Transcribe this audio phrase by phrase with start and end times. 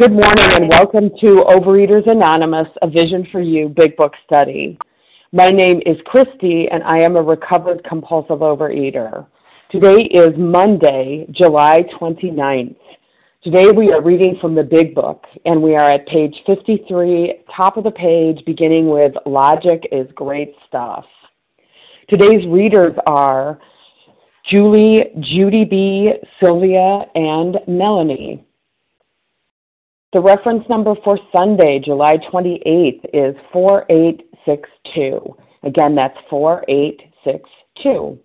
[0.00, 4.78] Good morning and welcome to Overeaters Anonymous, a Vision for You Big Book Study.
[5.30, 9.26] My name is Christy and I am a recovered compulsive overeater.
[9.70, 12.78] Today is Monday, July 29th.
[13.42, 17.76] Today we are reading from the Big Book and we are at page 53, top
[17.76, 21.04] of the page, beginning with Logic is Great Stuff.
[22.08, 23.58] Today's readers are
[24.50, 28.46] Julie, Judy B., Sylvia, and Melanie.
[30.12, 35.36] The reference number for Sunday, July 28th is 4862.
[35.62, 38.18] Again, that's 4862.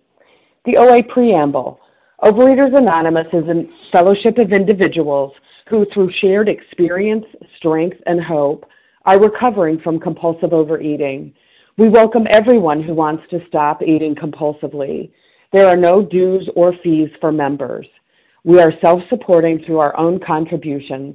[0.64, 1.78] The OA Preamble.
[2.24, 5.32] Overeaters Anonymous is a fellowship of individuals
[5.68, 7.24] who, through shared experience,
[7.56, 8.68] strength, and hope,
[9.04, 11.32] are recovering from compulsive overeating.
[11.78, 15.12] We welcome everyone who wants to stop eating compulsively.
[15.52, 17.86] There are no dues or fees for members.
[18.42, 21.14] We are self supporting through our own contributions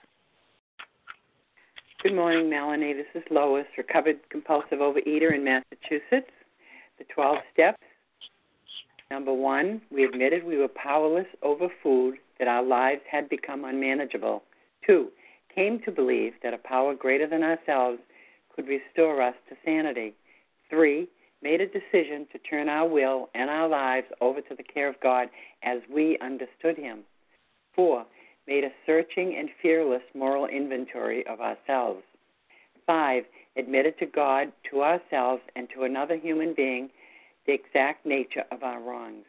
[2.03, 2.93] Good morning, Melanie.
[2.93, 6.31] This is Lois, recovered compulsive overeater in Massachusetts.
[6.97, 7.77] The 12 steps.
[9.11, 14.41] Number one, we admitted we were powerless over food, that our lives had become unmanageable.
[14.83, 15.09] Two,
[15.53, 17.99] came to believe that a power greater than ourselves
[18.55, 20.15] could restore us to sanity.
[20.71, 21.07] Three,
[21.43, 24.99] made a decision to turn our will and our lives over to the care of
[25.03, 25.27] God
[25.61, 27.01] as we understood Him.
[27.75, 28.07] Four,
[28.51, 32.03] made a searching and fearless moral inventory of ourselves.
[32.85, 33.23] Five,
[33.55, 36.89] admitted to God, to ourselves, and to another human being
[37.47, 39.23] the exact nature of our wrongs.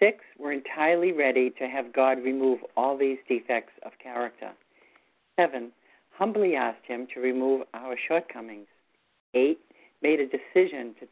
[0.00, 4.50] Six, were entirely ready to have God remove all these defects of character.
[5.36, 5.70] Seven,
[6.10, 8.66] humbly asked Him to remove our shortcomings.
[9.34, 9.60] Eight,
[10.02, 11.06] made a decision to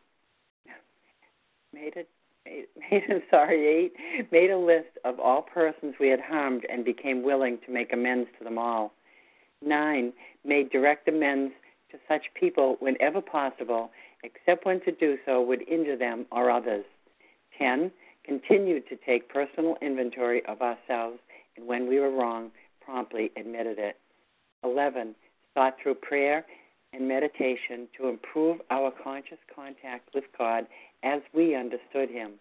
[1.72, 2.03] made a
[2.45, 3.93] made, made sorry, eight,
[4.31, 8.29] made a list of all persons we had harmed and became willing to make amends
[8.39, 8.93] to them all.
[9.65, 10.13] Nine,
[10.45, 11.53] made direct amends
[11.91, 13.91] to such people whenever possible,
[14.25, 16.85] except when to do so would injure them or others.
[17.59, 17.91] Ten,
[18.25, 21.19] continued to take personal inventory of ourselves
[21.57, 23.99] and when we were wrong, promptly admitted it.
[24.65, 25.15] Eleven,
[25.55, 26.45] sought through prayer
[26.93, 30.67] and meditation to improve our conscious contact with God
[31.03, 32.33] as we understood Him,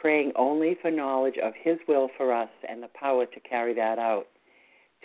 [0.00, 3.98] praying only for knowledge of His will for us and the power to carry that
[3.98, 4.26] out.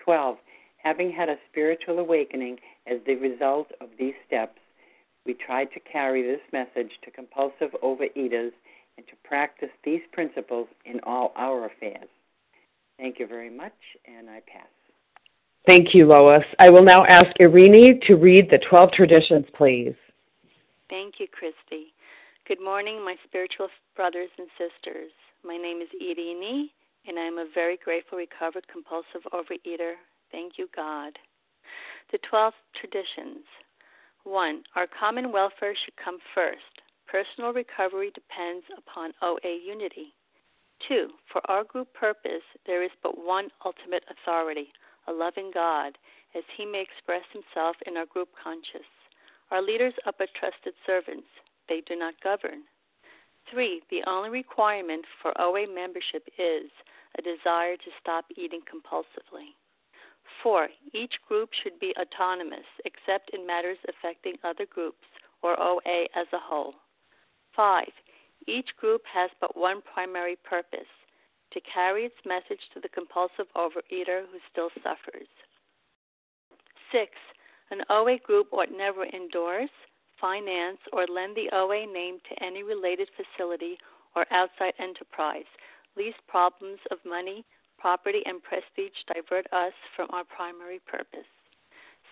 [0.03, 0.37] 12.
[0.77, 4.59] Having had a spiritual awakening as the result of these steps,
[5.25, 8.51] we tried to carry this message to compulsive overeaters
[8.97, 12.07] and to practice these principles in all our affairs.
[12.97, 13.73] Thank you very much,
[14.05, 14.67] and I pass.
[15.67, 16.45] Thank you, Lois.
[16.59, 19.95] I will now ask Irini to read the 12 traditions, please.
[20.91, 21.91] Thank you, Christy.
[22.47, 25.11] Good morning, my spiritual brothers and sisters.
[25.43, 26.69] My name is Irini,
[27.07, 29.93] and I am a very grateful, recovered, compulsive overeater.
[30.31, 31.17] Thank you, God.
[32.11, 33.45] The 12 traditions.
[34.23, 34.63] 1.
[34.75, 36.85] Our common welfare should come first.
[37.07, 40.13] Personal recovery depends upon OA unity.
[40.87, 41.09] 2.
[41.31, 44.69] For our group purpose, there is but one ultimate authority
[45.07, 45.97] a loving God,
[46.35, 48.87] as he may express himself in our group conscious.
[49.51, 51.27] Our leaders are but trusted servants,
[51.69, 52.63] they do not govern.
[53.51, 56.71] Three, the only requirement for OA membership is
[57.17, 59.53] a desire to stop eating compulsively.
[60.41, 65.05] Four, each group should be autonomous except in matters affecting other groups
[65.41, 66.73] or OA as a whole.
[67.55, 67.91] Five,
[68.47, 70.89] each group has but one primary purpose
[71.51, 75.27] to carry its message to the compulsive overeater who still suffers.
[76.91, 77.11] Six,
[77.71, 79.73] an OA group ought never endorse,
[80.19, 83.77] finance, or lend the OA name to any related facility
[84.15, 85.49] or outside enterprise,
[85.97, 87.43] lest problems of money,
[87.77, 91.27] property, and prestige divert us from our primary purpose.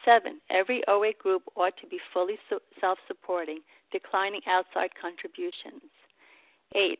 [0.03, 2.37] Seven, every OA group ought to be fully
[2.79, 3.59] self supporting,
[3.91, 5.89] declining outside contributions.
[6.75, 6.99] Eight,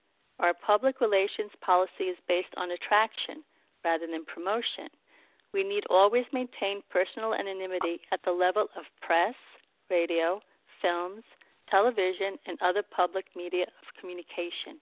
[0.41, 3.43] Our public relations policy is based on attraction
[3.85, 4.89] rather than promotion.
[5.53, 9.35] We need always maintain personal anonymity at the level of press,
[9.89, 10.41] radio,
[10.81, 11.23] films,
[11.69, 14.81] television, and other public media of communication.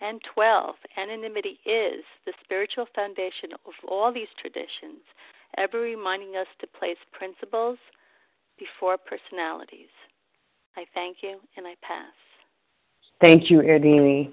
[0.00, 5.00] And 12, anonymity is the spiritual foundation of all these traditions,
[5.56, 7.78] ever reminding us to place principles
[8.58, 9.92] before personalities.
[10.76, 12.12] I thank you and I pass.
[13.20, 14.32] Thank you, Irini.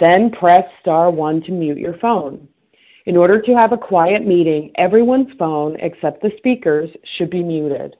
[0.00, 2.48] Then press star 1 to mute your phone.
[3.06, 7.96] In order to have a quiet meeting, everyone's phone except the speaker's should be muted.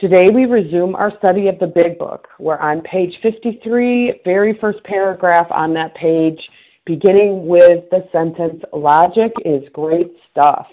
[0.00, 2.26] Today we resume our study of the Big Book.
[2.38, 6.40] We're on page 53, very first paragraph on that page,
[6.86, 10.66] beginning with the sentence, Logic is great stuff.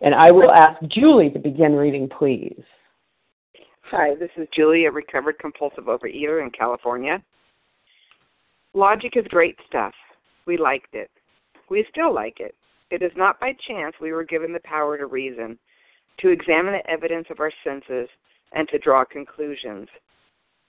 [0.00, 2.62] And I will ask Julie to begin reading, please.
[3.90, 7.22] Hi, this is Julie, a recovered compulsive overeater in California.
[8.74, 9.94] Logic is great stuff.
[10.46, 11.10] We liked it.
[11.70, 12.54] We still like it.
[12.90, 15.58] It is not by chance we were given the power to reason,
[16.20, 18.08] to examine the evidence of our senses,
[18.52, 19.88] and to draw conclusions.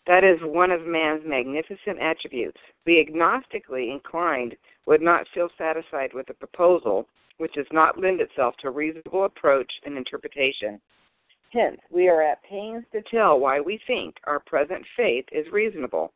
[0.07, 2.59] That is one of man's magnificent attributes.
[2.85, 4.55] The agnostically inclined
[4.85, 7.07] would not feel satisfied with a proposal
[7.37, 10.81] which does not lend itself to reasonable approach and interpretation.
[11.51, 16.11] Hence, we are at pains to tell why we think our present faith is reasonable,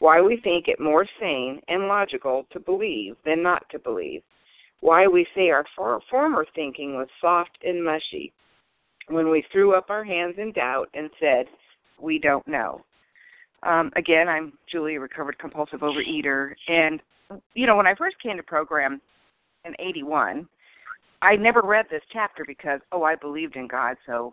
[0.00, 4.22] why we think it more sane and logical to believe than not to believe,
[4.80, 5.64] why we say our
[6.10, 8.32] former thinking was soft and mushy
[9.08, 11.46] when we threw up our hands in doubt and said,
[12.00, 12.82] We don't know.
[13.62, 16.52] Um, again, I'm Julie, recovered compulsive overeater.
[16.66, 17.00] And,
[17.54, 19.02] you know, when I first came to program
[19.66, 20.48] in 81,
[21.20, 23.96] I never read this chapter because, oh, I believed in God.
[24.06, 24.32] So,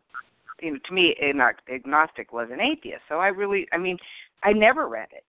[0.61, 1.13] you know, to me,
[1.69, 3.01] agnostic was an atheist.
[3.09, 3.97] So I really, I mean,
[4.43, 5.23] I never read it.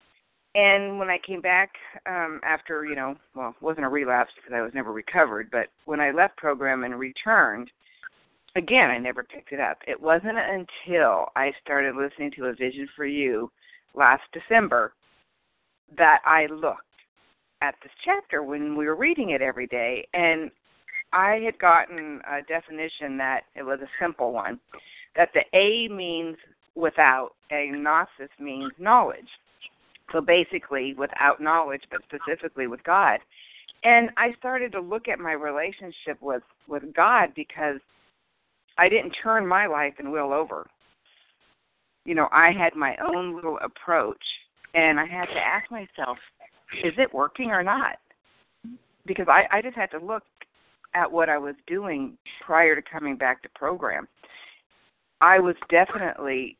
[0.57, 1.73] And when I came back
[2.07, 5.67] um, after, you know, well, it wasn't a relapse because I was never recovered, but
[5.85, 7.71] when I left program and returned,
[8.57, 9.77] again, I never picked it up.
[9.87, 13.51] It wasn't until I started listening to A Vision for You
[13.95, 14.95] last December
[15.99, 16.81] that I looked
[17.61, 20.51] at this chapter when we were reading it every day, and
[21.13, 24.59] I had gotten a definition that it was a simple one
[25.17, 26.37] that the A means
[26.75, 29.29] without, agnosis means knowledge.
[30.13, 33.19] So basically, without knowledge, but specifically with God.
[33.85, 37.81] And I started to look at my relationship with with God because
[38.79, 40.67] I didn't turn my life and will over.
[42.05, 44.23] You know, I had my own little approach,
[44.75, 46.19] and I had to ask myself,
[46.85, 47.97] is it working or not?
[49.07, 50.23] Because I, I just had to look
[50.95, 54.07] at what I was doing prior to coming back to program.
[55.21, 56.57] I was definitely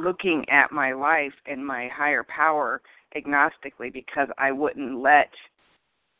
[0.00, 2.80] looking at my life and my higher power
[3.16, 5.30] agnostically because I wouldn't let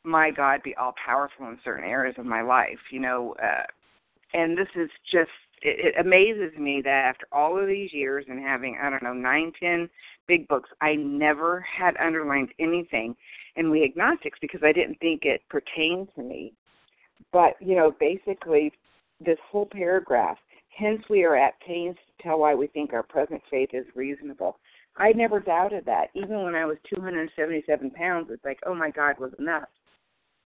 [0.05, 3.35] my God be all powerful in certain areas of my life, you know.
[3.43, 3.65] Uh,
[4.33, 5.31] and this is just,
[5.63, 9.13] it, it amazes me that after all of these years and having, I don't know,
[9.13, 9.89] nine, ten
[10.27, 13.15] big books, I never had underlined anything
[13.57, 16.55] in We Agnostics because I didn't think it pertained to me.
[17.33, 18.73] But, you know, basically,
[19.25, 20.39] this whole paragraph
[20.77, 24.57] Hence, we are at pains to tell why we think our present faith is reasonable.
[24.97, 26.09] I never doubted that.
[26.15, 29.69] Even when I was 277 pounds, it's like, oh my God, was enough.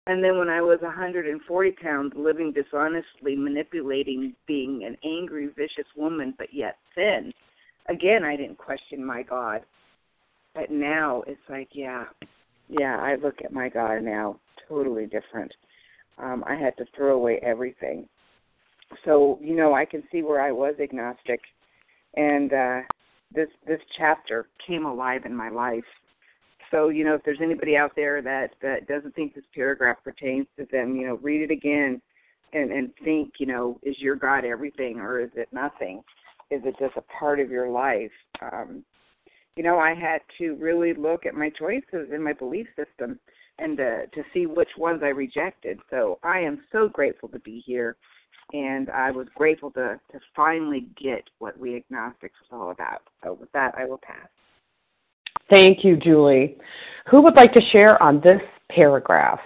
[0.08, 6.34] And then when I was 140 pounds, living dishonestly, manipulating, being an angry, vicious woman,
[6.38, 7.32] but yet thin,
[7.88, 9.62] again, I didn't question my God.
[10.56, 12.06] But now it's like, yeah,
[12.68, 15.54] yeah, I look at my God now totally different.
[16.18, 18.08] Um, I had to throw away everything.
[19.06, 21.42] So, you know, I can see where I was agnostic
[22.16, 22.80] and uh
[23.34, 25.84] this this chapter came alive in my life.
[26.72, 30.48] So, you know, if there's anybody out there that that doesn't think this paragraph pertains
[30.58, 32.02] to them, you know, read it again
[32.54, 36.02] and and think, you know, is your God everything or is it nothing?
[36.52, 38.12] Is it just a part of your life?
[38.42, 38.84] Um,
[39.56, 43.20] you know, I had to really look at my choices and my belief system
[43.60, 45.80] and to, to see which ones I rejected.
[45.90, 47.98] So I am so grateful to be here,
[48.54, 53.02] and I was grateful to, to finally get what we agnostics was all about.
[53.24, 54.28] So with that, I will pass.
[55.50, 56.58] Thank you, Julie.
[57.10, 59.40] Who would like to share on this paragraph?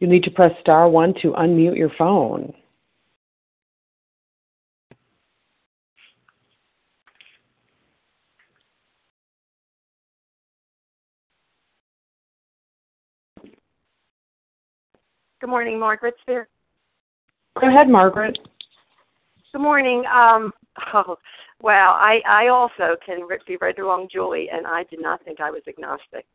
[0.00, 2.54] You need to press star one to unmute your phone.
[15.40, 16.48] Good morning, Margaret Spear.
[17.60, 18.38] Go ahead, Margaret.
[19.52, 20.04] Good morning.
[20.06, 20.52] Um,
[20.94, 21.16] oh,
[21.62, 25.50] well, I, I also can be right along Julie, and I did not think I
[25.50, 26.26] was agnostic.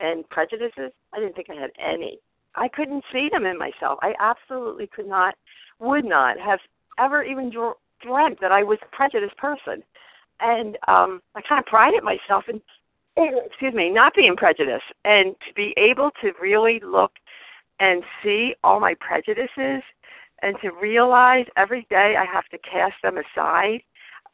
[0.00, 2.18] And prejudices, I didn't think I had any.
[2.56, 3.98] I couldn't see them in myself.
[4.02, 5.34] I absolutely could not,
[5.78, 6.60] would not have
[6.98, 9.82] ever even dreamt that I was a prejudiced person.
[10.40, 12.60] And um I kind of prided myself in,
[13.16, 17.12] excuse me, not being prejudiced, and to be able to really look
[17.80, 19.82] and see all my prejudices,
[20.42, 23.80] and to realize every day I have to cast them aside,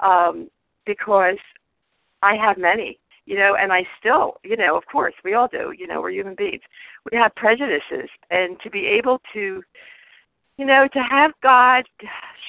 [0.00, 0.48] um,
[0.86, 1.38] because
[2.22, 5.72] I have many you know, and I still, you know, of course, we all do,
[5.76, 6.62] you know, we're human beings.
[7.10, 9.62] We have prejudices, and to be able to,
[10.58, 11.84] you know, to have God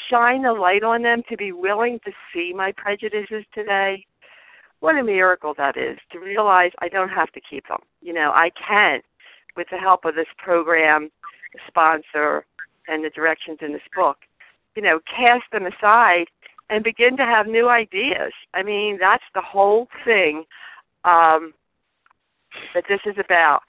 [0.09, 4.05] shine the light on them, to be willing to see my prejudices today,
[4.79, 7.79] what a miracle that is, to realize I don't have to keep them.
[8.01, 9.01] You know, I can,
[9.55, 11.09] with the help of this program,
[11.53, 12.45] the sponsor,
[12.87, 14.17] and the directions in this book,
[14.75, 16.25] you know, cast them aside
[16.69, 18.31] and begin to have new ideas.
[18.53, 20.45] I mean, that's the whole thing
[21.03, 21.53] um,
[22.73, 23.61] that this is about.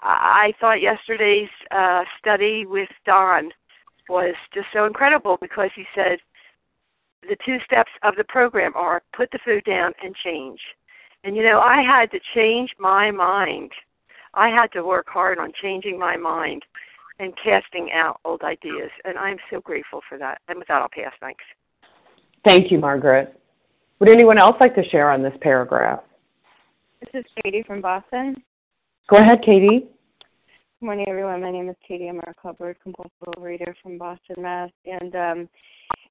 [0.00, 3.50] I thought yesterday's uh, study with Don
[4.08, 6.18] was just so incredible because he said
[7.28, 10.60] the two steps of the program are put the food down and change.
[11.24, 13.72] And you know, I had to change my mind.
[14.34, 16.62] I had to work hard on changing my mind
[17.18, 18.90] and casting out old ideas.
[19.04, 20.40] And I'm so grateful for that.
[20.48, 21.12] And with that, I'll pass.
[21.20, 21.44] Thanks.
[22.44, 23.38] Thank you, Margaret.
[24.00, 26.00] Would anyone else like to share on this paragraph?
[27.00, 28.36] This is Katie from Boston.
[29.08, 29.88] Go ahead, Katie.
[30.80, 31.40] Good morning, everyone.
[31.40, 32.08] My name is Katie.
[32.08, 34.70] I'm a recovered compulsive overeater from Boston, Mass.
[34.84, 35.48] And um,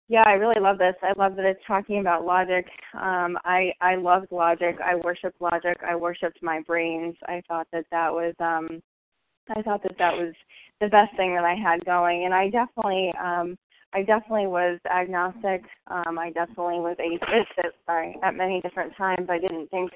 [0.09, 0.95] yeah, I really love this.
[1.01, 2.65] I love that it's talking about logic.
[2.93, 4.77] Um, I I loved logic.
[4.83, 5.77] I worshipped logic.
[5.87, 7.15] I worshipped my brains.
[7.27, 8.81] I thought that that was um,
[9.55, 10.33] I thought that that was
[10.81, 12.25] the best thing that I had going.
[12.25, 13.57] And I definitely um,
[13.93, 15.63] I definitely was agnostic.
[15.87, 17.51] Um, I definitely was atheist.
[17.57, 19.27] At, sorry, at many different times.
[19.29, 19.91] I didn't think,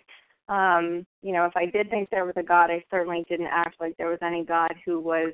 [0.50, 3.76] um, you know, if I did think there was a God, I certainly didn't act
[3.80, 5.34] like there was any God who was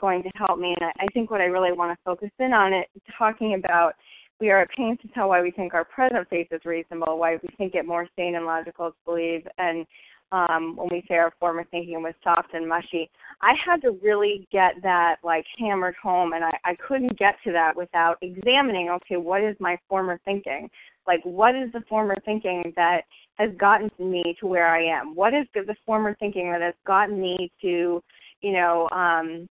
[0.00, 0.74] going to help me.
[0.78, 2.86] And I, I think what I really want to focus in on it,
[3.18, 3.94] talking about
[4.40, 7.38] we are at pains to tell why we think our present faith is reasonable, why
[7.42, 9.86] we think it more sane and logical to believe, and
[10.32, 13.08] um, when we say our former thinking was soft and mushy.
[13.40, 17.52] I had to really get that like hammered home, and I, I couldn't get to
[17.52, 18.90] that without examining.
[18.90, 20.68] Okay, what is my former thinking?
[21.06, 23.02] Like, what is the former thinking that
[23.36, 25.14] has gotten me to where I am?
[25.14, 28.02] What is the former thinking that has gotten me to,
[28.40, 29.48] you know, um,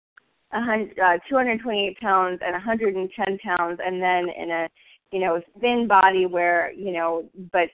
[0.52, 4.68] uh, 228 pounds and 110 pounds, and then in a
[5.10, 7.68] you know thin body where you know but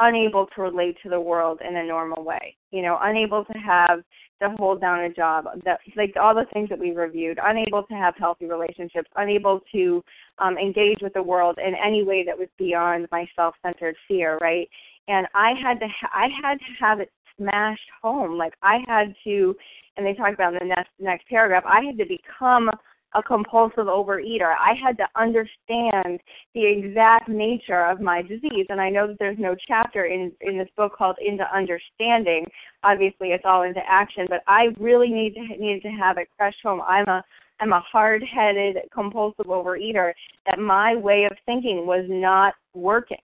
[0.00, 2.56] unable to relate to the world in a normal way.
[2.70, 4.00] You know, unable to have
[4.42, 7.94] to hold down a job, that like all the things that we reviewed, unable to
[7.94, 10.02] have healthy relationships, unable to
[10.38, 14.68] um, engage with the world in any way that was beyond my self-centered fear, right?
[15.08, 18.38] And I had to ha- I had to have it smashed home.
[18.38, 19.54] Like I had to
[19.96, 22.70] and they talk about in the next next paragraph, I had to become
[23.14, 24.54] a compulsive overeater.
[24.58, 26.20] I had to understand
[26.54, 28.66] the exact nature of my disease.
[28.68, 32.46] And I know that there's no chapter in, in this book called Into Understanding.
[32.84, 36.58] Obviously, it's all into action, but I really need to, needed to have it crushed
[36.62, 36.82] home.
[36.86, 37.24] I'm a
[37.62, 40.14] I'm a hard-headed compulsive overeater
[40.46, 43.18] that my way of thinking was not working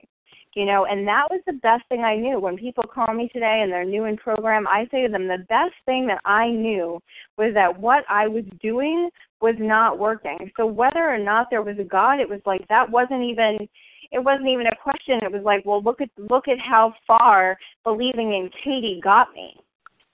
[0.55, 2.39] you know and that was the best thing i knew.
[2.39, 5.45] When people call me today and they're new in program i say to them the
[5.50, 7.00] best thing that i knew
[7.38, 9.09] was that what i was doing
[9.41, 10.50] was not working.
[10.57, 13.67] So whether or not there was a god it was like that wasn't even
[14.12, 15.19] it wasn't even a question.
[15.24, 19.55] It was like well look at look at how far believing in katie got me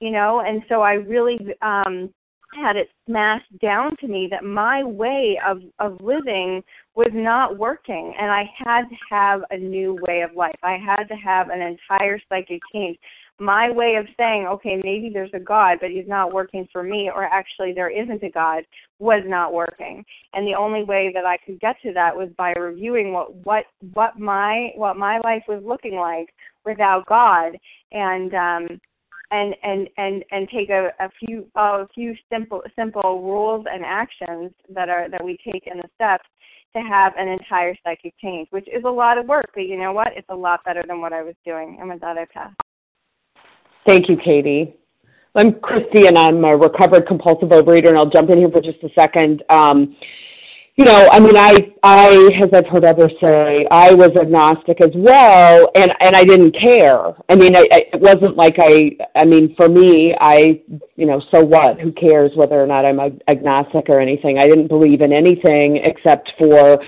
[0.02, 0.42] you know?
[0.46, 2.10] And so i really um
[2.54, 6.64] had it smashed down to me that my way of of living
[6.96, 10.56] was not working and I had to have a new way of life.
[10.62, 12.98] I had to have an entire psychic change.
[13.40, 17.10] My way of saying, okay, maybe there's a God, but he's not working for me,
[17.14, 18.64] or actually there isn't a God,
[19.00, 20.06] was not working.
[20.34, 23.66] And the only way that I could get to that was by reviewing what what
[23.94, 26.28] what my what my life was looking like
[26.66, 27.58] without God.
[27.92, 28.82] And um
[29.32, 34.52] and and and and take a, a few a few simple simple rules and actions
[34.70, 36.26] that are that we take in the steps
[36.74, 39.92] to have an entire psychic change, which is a lot of work, but you know
[39.92, 40.10] what?
[40.16, 41.78] It's a lot better than what I was doing.
[41.80, 42.54] And with that, I pass.
[43.86, 44.76] Thank you, Katie.
[45.36, 48.84] I'm Christy, and I'm a recovered compulsive overeater, and I'll jump in here for just
[48.84, 49.44] a second.
[49.50, 49.96] Um,
[50.76, 51.52] you know, I mean, I,
[51.84, 52.08] I,
[52.42, 57.14] as I've heard others say, I was agnostic as well, and and I didn't care.
[57.30, 60.62] I mean, I, I, it wasn't like I, I mean, for me, I,
[60.96, 61.80] you know, so what?
[61.80, 64.38] Who cares whether or not I'm agnostic or anything?
[64.40, 66.82] I didn't believe in anything except for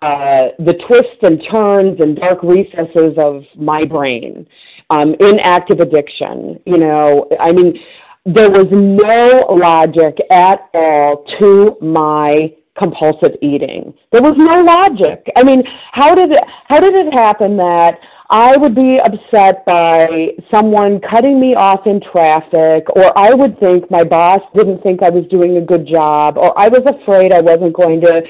[0.00, 4.46] uh, the twists and turns and dark recesses of my brain
[4.88, 6.58] um, in active addiction.
[6.64, 7.78] You know, I mean,
[8.24, 13.94] there was no logic at all to my compulsive eating.
[14.12, 15.26] There was no logic.
[15.36, 20.28] I mean, how did it how did it happen that I would be upset by
[20.50, 25.10] someone cutting me off in traffic or I would think my boss didn't think I
[25.10, 28.22] was doing a good job or I was afraid I wasn't going to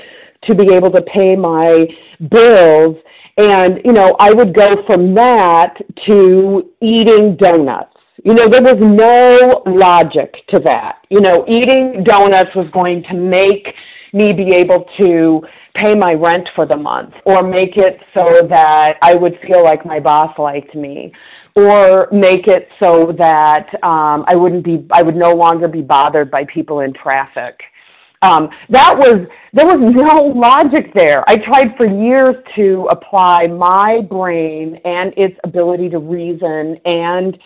[0.44, 1.86] to be able to pay my
[2.30, 2.96] bills
[3.38, 5.74] and you know, I would go from that
[6.06, 7.92] to eating donuts.
[8.24, 11.06] You know, there was no logic to that.
[11.10, 13.68] You know, eating donuts was going to make
[14.12, 15.42] me be able to
[15.74, 19.84] pay my rent for the month or make it so that I would feel like
[19.84, 21.12] my boss liked me
[21.54, 26.30] or make it so that um, I wouldn't be I would no longer be bothered
[26.30, 27.60] by people in traffic.
[28.22, 31.28] Um, that was there was no logic there.
[31.28, 37.38] I tried for years to apply my brain and its ability to reason and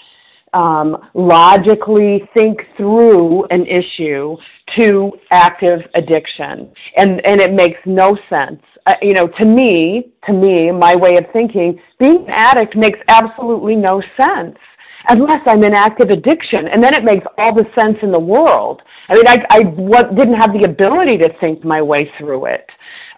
[0.52, 4.36] um, logically think through an issue
[4.76, 8.60] to active addiction, and and it makes no sense.
[8.86, 12.98] Uh, you know, to me, to me, my way of thinking, being an addict makes
[13.08, 14.56] absolutely no sense
[15.08, 18.82] unless I'm in active addiction, and then it makes all the sense in the world.
[19.08, 22.66] I mean, I I what, didn't have the ability to think my way through it.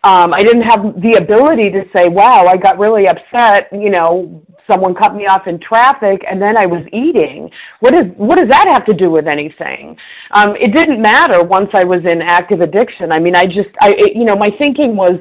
[0.04, 4.42] Um, I didn't have the ability to say, "Wow, I got really upset," you know,
[4.66, 7.50] someone cut me off in traffic and then I was eating.
[7.80, 9.96] What is what does that have to do with anything?
[10.32, 13.12] Um, it didn't matter once I was in active addiction.
[13.12, 15.18] I mean, I just I it, you know my thinking was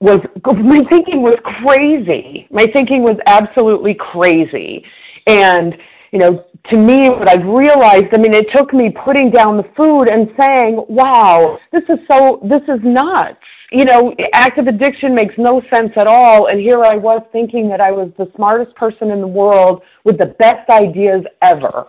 [0.00, 2.46] was my thinking was crazy.
[2.50, 4.84] My thinking was absolutely crazy,
[5.26, 5.74] and
[6.12, 9.64] you know, to me, what I've realized, I mean, it took me putting down the
[9.76, 13.42] food and saying, wow, this is so, this is nuts
[13.74, 16.46] you know, active addiction makes no sense at all.
[16.46, 20.16] And here I was thinking that I was the smartest person in the world with
[20.16, 21.88] the best ideas ever.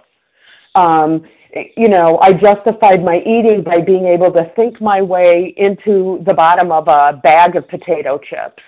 [0.73, 1.23] Um,
[1.77, 6.33] you know, I justified my eating by being able to think my way into the
[6.33, 8.63] bottom of a bag of potato chips.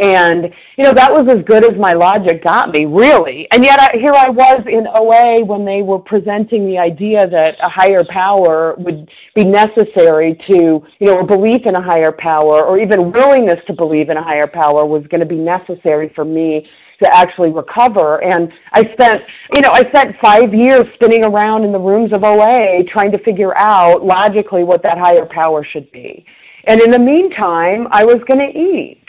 [0.00, 0.44] And,
[0.76, 3.48] you know, that was as good as my logic got me, really.
[3.50, 7.56] And yet I, here I was in OA when they were presenting the idea that
[7.60, 12.64] a higher power would be necessary to, you know, a belief in a higher power
[12.64, 16.24] or even willingness to believe in a higher power was going to be necessary for
[16.24, 16.64] me
[17.02, 18.22] to actually recover.
[18.22, 22.22] And I spent, you know, I spent five years spinning around in the rooms of
[22.22, 26.24] OA trying to figure out logically what that higher power should be.
[26.66, 29.02] And in the meantime, I was going to eat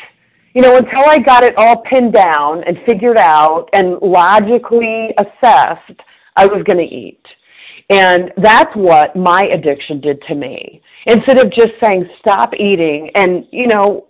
[0.53, 6.01] you know, until I got it all pinned down and figured out and logically assessed,
[6.35, 7.21] I was going to eat.
[7.89, 10.81] And that's what my addiction did to me.
[11.07, 14.07] Instead of just saying stop eating and, you know,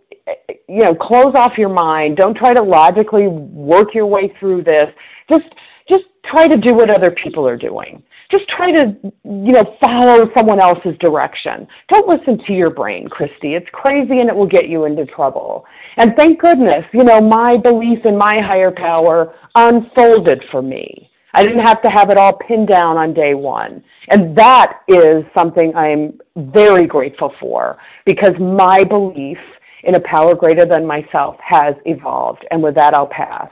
[0.68, 4.88] you know, close off your mind, don't try to logically work your way through this.
[5.30, 5.46] Just
[5.88, 8.04] just try to do what other people are doing.
[8.32, 11.68] Just try to, you know, follow someone else's direction.
[11.90, 13.56] Don't listen to your brain, Christy.
[13.56, 15.66] It's crazy and it will get you into trouble.
[15.98, 21.10] And thank goodness, you know, my belief in my higher power unfolded for me.
[21.34, 23.84] I didn't have to have it all pinned down on day one.
[24.10, 29.38] And that is something I'm very grateful for because my belief
[29.84, 32.46] in a power greater than myself has evolved.
[32.52, 33.50] And with that, I'll pass.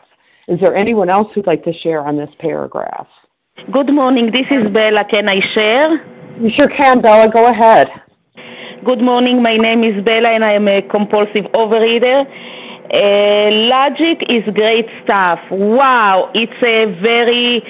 [0.48, 3.08] Is there anyone else who'd like to share on this paragraph?
[3.65, 4.32] Good morning.
[4.32, 5.04] This is Bella.
[5.10, 5.98] Can I share?
[6.39, 7.28] You sure can, Bella.
[7.30, 7.88] Go ahead.
[8.86, 9.41] Good morning.
[9.41, 12.24] My name is Bella, and I am a compulsive overeater.
[12.93, 15.39] Uh, logic is great stuff.
[15.50, 17.62] Wow, it's a very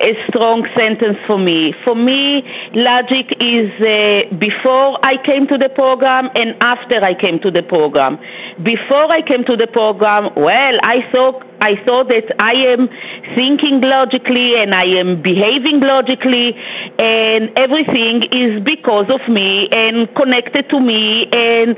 [0.00, 1.74] a strong sentence for me.
[1.84, 2.42] For me,
[2.74, 7.62] logic is uh, before I came to the program and after I came to the
[7.62, 8.18] program.
[8.62, 12.88] Before I came to the program, well, I thought I thought that I am
[13.34, 16.54] thinking logically and I am behaving logically,
[16.98, 21.76] and everything is because of me and connected to me and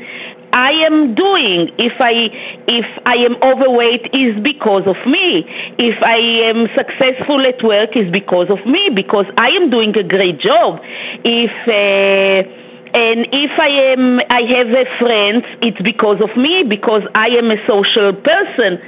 [0.53, 1.71] I am doing.
[1.79, 2.31] If I
[2.67, 5.45] if I am overweight is because of me.
[5.79, 10.03] If I am successful at work is because of me because I am doing a
[10.03, 10.81] great job.
[11.25, 12.49] If uh,
[12.95, 17.51] and if I am I have a friend, it's because of me because I am
[17.51, 18.81] a social person.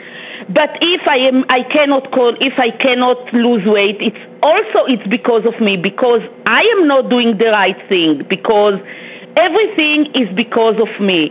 [0.49, 5.07] But if I am I cannot call if I cannot lose weight, it's also it's
[5.09, 8.81] because of me because I am not doing the right thing because
[9.37, 11.31] Everything is because of me.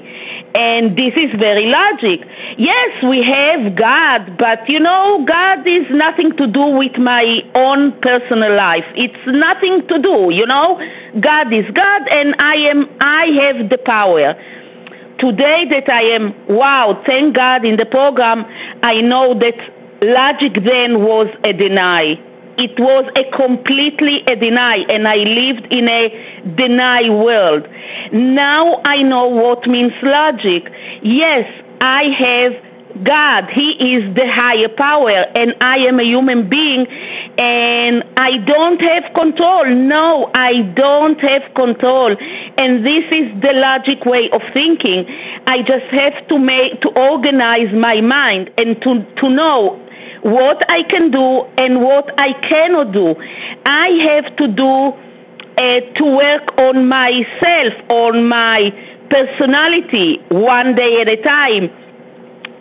[0.56, 2.26] And this is very logic.
[2.58, 7.92] Yes, we have God, but you know, God is nothing to do with my own
[8.02, 8.86] personal life.
[8.96, 10.80] It's nothing to do, you know?
[11.22, 14.34] God is God and I am I have the power.
[15.20, 18.46] Today that I am wow, thank God in the program
[18.84, 19.58] I know that
[20.02, 22.16] logic then was a deny
[22.60, 26.12] it was a completely a deny and I lived in a
[26.56, 27.66] deny world.
[28.12, 30.70] Now I know what means logic.
[31.02, 31.48] Yes,
[31.80, 32.54] I have
[33.04, 33.46] God.
[33.56, 36.86] He is the higher power and I am a human being
[37.38, 39.66] and I don't have control.
[39.66, 42.16] No, I don't have control.
[42.58, 45.08] And this is the logic way of thinking.
[45.48, 49.80] I just have to make to organize my mind and to to know
[50.22, 53.16] what I can do and what I cannot do.
[53.66, 54.94] I have to do
[55.60, 58.72] uh, to work on myself, on my
[59.10, 61.70] personality, one day at a time.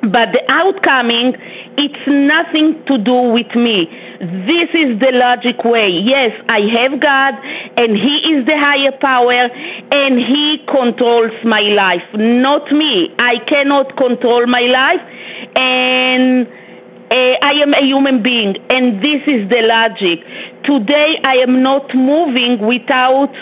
[0.01, 1.35] But the outcoming,
[1.77, 3.87] it's nothing to do with me.
[4.21, 5.91] This is the logic way.
[5.91, 7.35] Yes, I have God,
[7.77, 9.51] and He is the higher power,
[9.91, 13.15] and He controls my life, not me.
[13.19, 15.03] I cannot control my life,
[15.57, 16.47] and
[17.11, 20.21] uh, I am a human being, and this is the logic.
[20.65, 23.33] Today, I am not moving without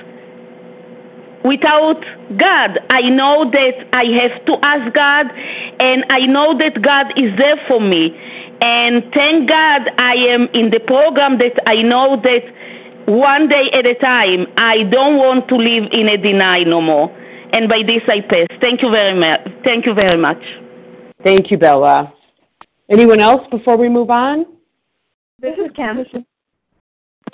[1.42, 2.02] without
[2.38, 2.78] God.
[2.90, 5.26] I know that I have to ask God,
[5.80, 8.14] and I know that God is there for me.
[8.60, 12.42] And thank God I am in the program that I know that
[13.06, 17.10] one day at a time, I don't want to live in a deny no more.
[17.52, 18.48] And by this I pass.
[18.60, 19.40] Thank you very much.
[19.64, 20.42] Thank you very much.
[21.22, 22.15] Thank you, Bella.
[22.88, 24.46] Anyone else before we move on?
[25.40, 26.04] This is Kim.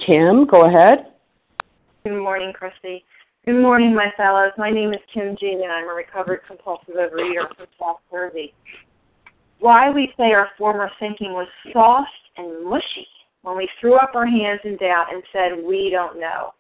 [0.05, 1.12] Kim, go ahead.
[2.05, 3.05] Good morning, Christy.
[3.45, 4.53] Good morning, my fellows.
[4.57, 8.55] My name is Kim Jean, and I'm a recovered compulsive overeater from South Jersey.
[9.59, 13.07] Why we say our former thinking was soft and mushy
[13.43, 16.55] when we threw up our hands in doubt and said, we don't know.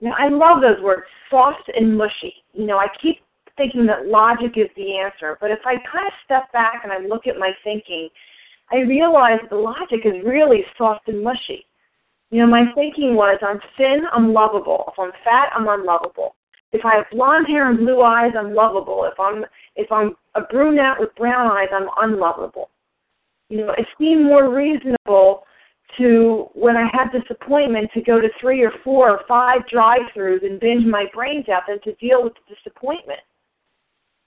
[0.00, 2.34] Now, I love those words, soft and mushy.
[2.52, 3.16] You know, I keep
[3.56, 6.98] thinking that logic is the answer, but if I kind of step back and I
[6.98, 8.08] look at my thinking,
[8.72, 11.66] I realized the logic is really soft and mushy.
[12.30, 14.84] You know, my thinking was I'm thin, I'm lovable.
[14.92, 16.34] If I'm fat, I'm unlovable.
[16.72, 19.08] If I have blonde hair and blue eyes, I'm lovable.
[19.10, 19.44] If I'm
[19.76, 22.70] if I'm a brunette with brown eyes, I'm unlovable.
[23.48, 25.44] You know, it seemed more reasonable
[25.98, 30.58] to when I had disappointment to go to three or four or five drive-throughs and
[30.58, 33.20] binge my brains out than to deal with the disappointment.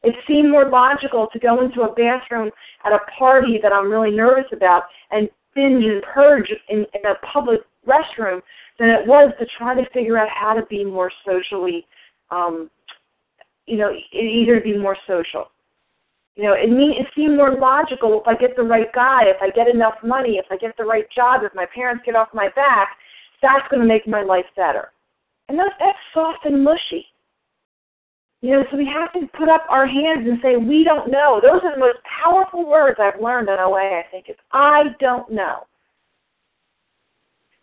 [0.04, 2.52] It seemed more logical to go into a bathroom
[2.86, 7.16] at a party that I'm really nervous about and binge and purge in, in a
[7.26, 8.42] public restroom
[8.78, 11.86] than it was to try to figure out how to be more socially,
[12.32, 12.70] um,
[13.66, 15.52] you know, either be more social.
[16.36, 19.42] You know, it, mean, it seemed more logical if I get the right guy, if
[19.42, 22.30] I get enough money, if I get the right job, if my parents get off
[22.34, 22.96] my back,
[23.42, 24.92] that's going to make my life better.
[25.50, 27.06] And that's, that's soft and mushy.
[28.42, 31.42] You know, so we have to put up our hands and say, we don't know.
[31.42, 35.30] Those are the most powerful words I've learned in OA, I think, is I don't
[35.30, 35.64] know.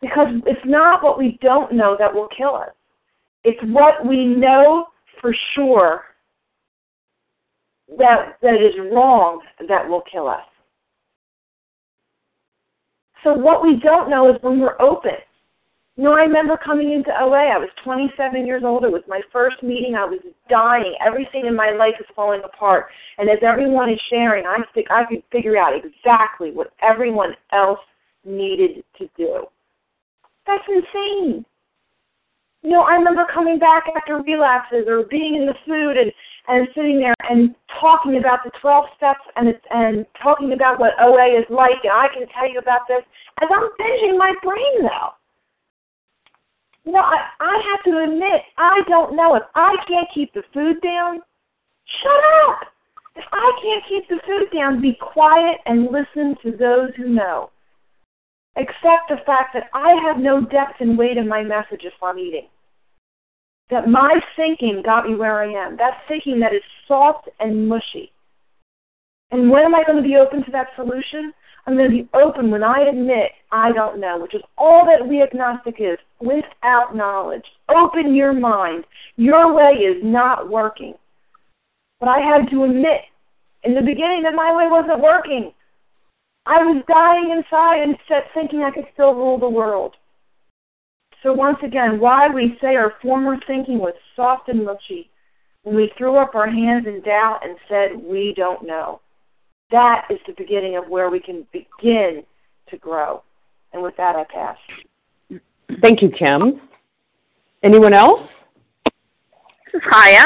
[0.02, 2.70] Because it's not what we don't know that will kill us.
[3.44, 4.86] It's what we know
[5.20, 6.02] for sure
[7.96, 10.44] that that is wrong that will kill us.
[13.24, 15.12] So what we don't know is when we're open.
[15.98, 17.48] Know, I remember coming into OA.
[17.48, 18.84] I was 27 years old.
[18.84, 19.94] It was my first meeting.
[19.94, 20.94] I was dying.
[21.04, 22.88] Everything in my life is falling apart.
[23.16, 27.80] And as everyone is sharing, I think I could figure out exactly what everyone else
[28.26, 29.46] needed to do.
[30.46, 31.46] That's insane.
[32.62, 36.12] You know, I remember coming back after relapses or being in the food and
[36.48, 41.38] and sitting there and talking about the 12 steps and and talking about what OA
[41.38, 43.02] is like, and I can tell you about this
[43.42, 45.15] as I'm binging my brain though.
[46.86, 49.34] You know, I, I have to admit, I don't know.
[49.34, 51.20] If I can't keep the food down,
[52.02, 52.60] shut up.
[53.16, 57.50] If I can't keep the food down, be quiet and listen to those who know.
[58.56, 62.18] Accept the fact that I have no depth and weight in my message if I'm
[62.18, 62.48] eating
[63.70, 65.76] that my thinking got me where I am.
[65.76, 68.12] That thinking that is soft and mushy.
[69.30, 71.32] And when am I going to be open to that solution?
[71.66, 75.06] I'm going to be open when I admit I don't know, which is all that
[75.06, 77.44] we agnostic is, without knowledge.
[77.68, 78.84] Open your mind.
[79.16, 80.94] Your way is not working.
[81.98, 83.00] But I had to admit
[83.64, 85.52] in the beginning that my way wasn't working.
[86.46, 87.96] I was dying inside and
[88.32, 89.94] thinking I could still rule the world.
[91.22, 95.10] So once again, why we say our former thinking was soft and mushy
[95.64, 99.00] when we threw up our hands in doubt and said we don't know.
[99.70, 102.22] That is the beginning of where we can begin
[102.70, 103.22] to grow.
[103.72, 104.56] And with that, I pass.
[105.82, 106.60] Thank you, Kim.
[107.64, 108.28] Anyone else?
[108.84, 110.22] This is Haya.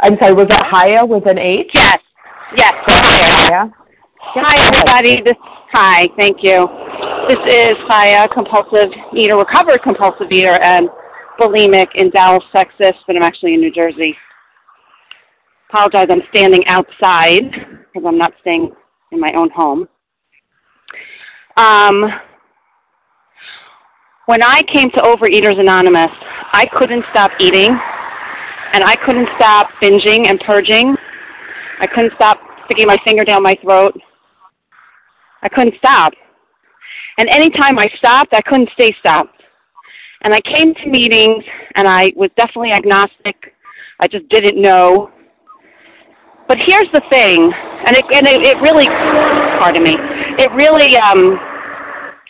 [0.00, 1.70] I'm sorry, was that Haya with an H?
[1.72, 1.98] Yes.
[2.56, 2.74] Yes.
[2.88, 3.70] Haya.
[4.18, 5.22] Hi, everybody.
[5.22, 5.36] This
[5.72, 6.08] hi.
[6.18, 6.66] Thank you.
[7.28, 10.88] This is Haya, compulsive eater, recovered compulsive eater, and
[11.38, 14.16] bulimic in Dallas, Texas, but I'm actually in New Jersey.
[15.70, 18.72] Apologize, I'm standing outside because I'm not staying
[19.12, 19.88] in my own home.
[21.56, 22.02] Um,
[24.26, 26.10] when I came to Overeaters Anonymous,
[26.52, 30.96] I couldn't stop eating, and I couldn't stop binging and purging.
[31.80, 33.94] I couldn't stop sticking my finger down my throat.
[35.42, 36.12] I couldn't stop.
[37.18, 39.42] And anytime I stopped, I couldn't stay stopped.
[40.22, 41.44] And I came to meetings,
[41.76, 43.54] and I was definitely agnostic.
[44.00, 45.10] I just didn't know.
[46.46, 48.84] But here's the thing, and it, and it, it really,
[49.60, 49.96] pardon me,
[50.38, 51.40] it really, um,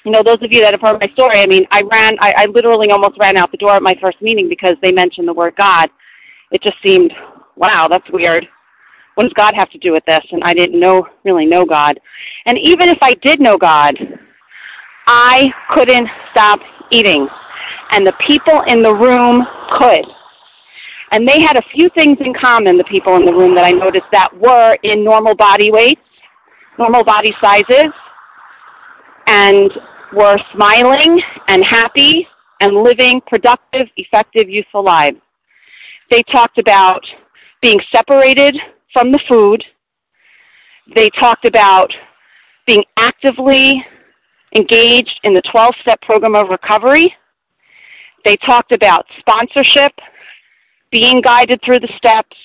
[0.04, 2.32] you know, those of you that have heard my story, I mean, I ran, I,
[2.36, 5.32] I literally almost ran out the door at my first meeting because they mentioned the
[5.32, 5.88] word God.
[6.52, 7.12] It just seemed,
[7.56, 8.46] wow, that's weird.
[9.14, 10.24] What does God have to do with this?
[10.30, 11.98] And I didn't know, really know God.
[12.46, 13.94] And even if I did know God,
[15.06, 17.26] I couldn't stop eating.
[17.90, 19.44] And the people in the room
[19.78, 20.04] could.
[21.12, 23.70] And they had a few things in common, the people in the room that I
[23.70, 26.00] noticed that were in normal body weights,
[26.78, 27.92] normal body sizes,
[29.26, 29.70] and
[30.12, 32.26] were smiling and happy
[32.60, 35.18] and living productive, effective, useful lives.
[36.10, 37.04] They talked about
[37.62, 38.56] being separated
[38.92, 39.62] from the food.
[40.94, 41.92] They talked about
[42.66, 43.84] being actively
[44.56, 47.14] engaged in the 12 step program of recovery.
[48.24, 49.92] They talked about sponsorship,
[50.94, 52.36] being guided through the steps,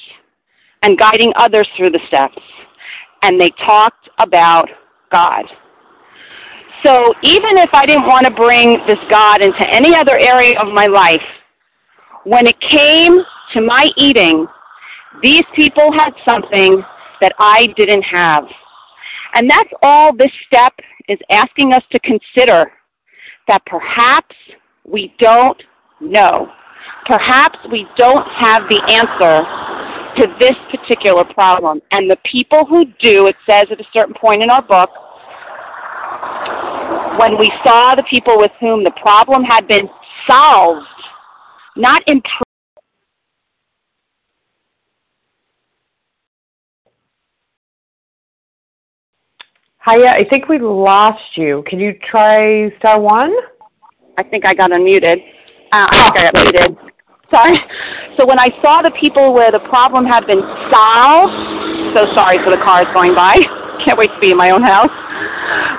[0.81, 2.41] and guiding others through the steps.
[3.21, 4.67] And they talked about
[5.11, 5.45] God.
[6.83, 10.73] So even if I didn't want to bring this God into any other area of
[10.73, 11.21] my life,
[12.23, 13.19] when it came
[13.53, 14.47] to my eating,
[15.21, 16.81] these people had something
[17.21, 18.45] that I didn't have.
[19.35, 20.73] And that's all this step
[21.07, 22.71] is asking us to consider
[23.47, 24.35] that perhaps
[24.85, 25.61] we don't
[25.99, 26.47] know.
[27.05, 29.43] Perhaps we don't have the answer
[30.17, 31.81] to this particular problem.
[31.91, 34.89] And the people who do, it says at a certain point in our book,
[37.19, 39.89] when we saw the people with whom the problem had been
[40.29, 40.85] solved,
[41.75, 42.43] not improved,
[49.81, 51.63] Haya, I think we lost you.
[51.65, 53.33] Can you try star one?
[54.17, 55.17] I think I got unmuted.
[55.71, 56.77] Uh, I think I muted.
[57.29, 57.53] Sorry.
[58.17, 60.41] So when I saw the people where the problem had been
[60.73, 61.33] solved,
[61.93, 63.37] so sorry for the cars going by.
[63.85, 64.91] Can't wait to be in my own house.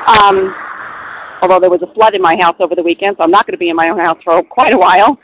[0.07, 0.55] Um,
[1.43, 3.59] although there was a flood in my house over the weekend, so I'm not going
[3.59, 5.19] to be in my own house for quite a while.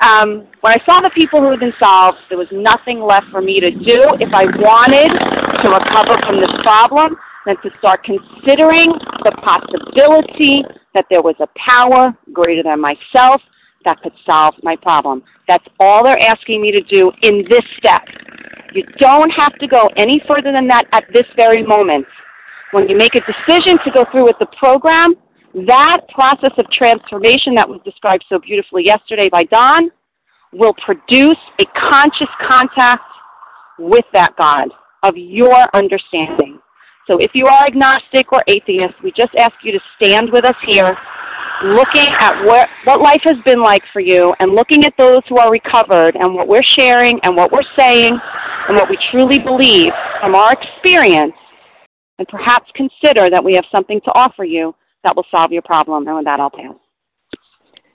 [0.00, 3.42] Um, when I saw the people who had been solved, there was nothing left for
[3.42, 8.86] me to do if I wanted to recover from this problem than to start considering
[9.26, 10.62] the possibility
[10.94, 13.42] that there was a power greater than myself
[13.84, 15.22] that could solve my problem.
[15.48, 18.02] That's all they're asking me to do in this step.
[18.74, 22.06] You don't have to go any further than that at this very moment.
[22.72, 25.14] When you make a decision to go through with the program,
[25.66, 29.90] that process of transformation that was described so beautifully yesterday by Don
[30.52, 33.04] will produce a conscious contact
[33.78, 34.68] with that God
[35.02, 36.58] of your understanding.
[37.06, 40.54] So if you are agnostic or atheist, we just ask you to stand with us
[40.66, 40.96] here,
[41.64, 45.38] looking at what, what life has been like for you and looking at those who
[45.38, 48.18] are recovered and what we're sharing and what we're saying
[48.68, 51.34] and what we truly believe from our experience,
[52.18, 56.06] and perhaps consider that we have something to offer you that will solve your problem.
[56.06, 56.74] And with that, I'll pass.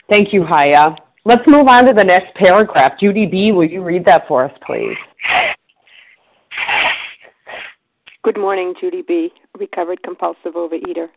[0.10, 0.96] Thank you, Haya.
[1.26, 2.94] Let's move on to the next paragraph.
[3.00, 4.96] Judy B., will you read that for us, please?
[8.24, 11.08] Good morning, Judy B., recovered compulsive overeater.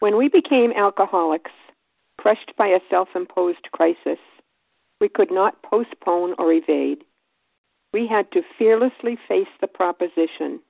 [0.00, 1.50] When we became alcoholics,
[2.18, 4.18] crushed by a self imposed crisis,
[5.00, 7.04] we could not postpone or evade.
[7.92, 10.60] We had to fearlessly face the proposition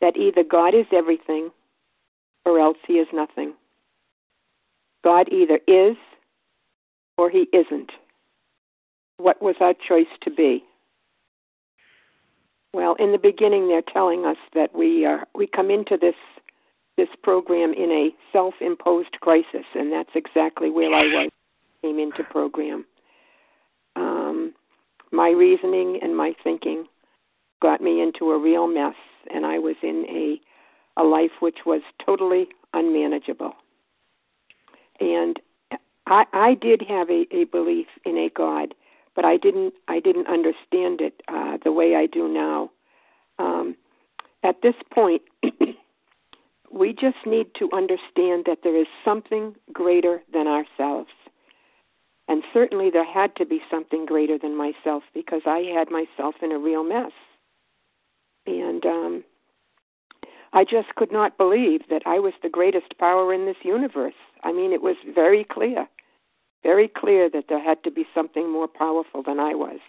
[0.00, 1.50] that either God is everything
[2.44, 3.54] or else he is nothing.
[5.02, 5.96] God either is
[7.16, 7.90] or he isn't.
[9.18, 10.64] What was our choice to be?
[12.72, 16.14] Well, in the beginning, they're telling us that we are we come into this
[17.00, 21.30] this program in a self-imposed crisis, and that's exactly where I was.
[21.80, 22.84] Came into program.
[23.96, 24.52] Um,
[25.10, 26.84] my reasoning and my thinking
[27.62, 28.96] got me into a real mess,
[29.32, 33.52] and I was in a a life which was totally unmanageable.
[34.98, 35.40] And
[36.06, 38.74] I, I did have a, a belief in a God,
[39.16, 42.70] but I didn't I didn't understand it uh, the way I do now.
[43.38, 43.74] Um,
[44.42, 45.22] at this point,
[46.72, 51.10] we just need to understand that there is something greater than ourselves.
[52.28, 56.52] And certainly there had to be something greater than myself because I had myself in
[56.52, 57.12] a real mess.
[58.46, 59.24] And um,
[60.52, 64.14] I just could not believe that I was the greatest power in this universe.
[64.44, 65.88] I mean, it was very clear
[66.62, 69.80] very clear that there had to be something more powerful than I was.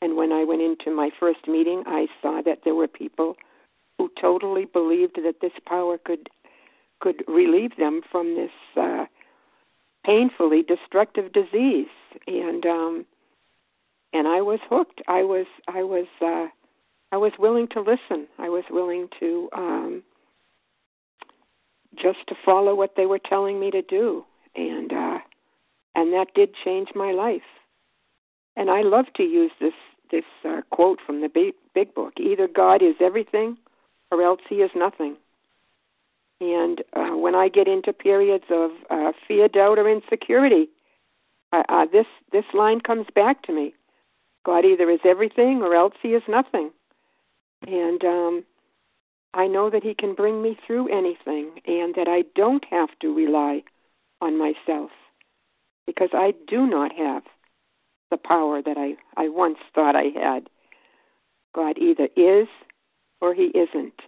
[0.00, 3.36] And when I went into my first meeting, I saw that there were people
[3.98, 6.28] who totally believed that this power could
[7.00, 9.04] could relieve them from this uh,
[10.04, 11.88] painfully destructive disease.
[12.26, 13.06] And um,
[14.12, 15.02] and I was hooked.
[15.08, 16.46] I was I was uh,
[17.12, 18.26] I was willing to listen.
[18.38, 20.02] I was willing to um,
[21.94, 24.24] just to follow what they were telling me to do.
[24.56, 25.18] And uh,
[25.94, 27.42] and that did change my life.
[28.56, 29.74] And I love to use this
[30.10, 33.56] this uh, quote from the big, big book: either God is everything,
[34.14, 35.16] or else He is nothing.
[36.40, 40.68] And uh, when I get into periods of uh, fear, doubt, or insecurity,
[41.52, 43.74] uh, uh, this this line comes back to me:
[44.44, 46.70] God either is everything, or else He is nothing.
[47.66, 48.44] And um,
[49.32, 53.14] I know that He can bring me through anything, and that I don't have to
[53.14, 53.62] rely
[54.20, 54.90] on myself
[55.86, 57.22] because I do not have
[58.10, 60.48] the power that I, I once thought I had.
[61.54, 62.48] God either is
[63.20, 64.00] or he isn't.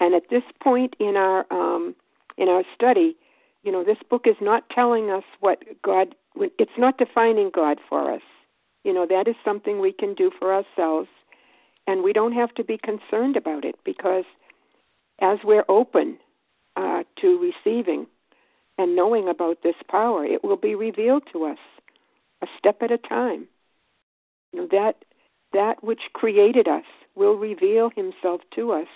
[0.00, 1.94] And at this point in our um,
[2.36, 3.16] in our study,
[3.62, 6.14] you know, this book is not telling us what God.
[6.36, 8.22] It's not defining God for us.
[8.84, 11.08] You know, that is something we can do for ourselves,
[11.86, 14.24] and we don't have to be concerned about it because
[15.20, 16.18] as we're open
[16.76, 18.06] uh, to receiving
[18.78, 21.58] and knowing about this power, it will be revealed to us
[22.40, 23.48] a step at a time.
[24.52, 25.04] You know, that
[25.52, 26.84] that which created us
[27.18, 28.86] will reveal himself to us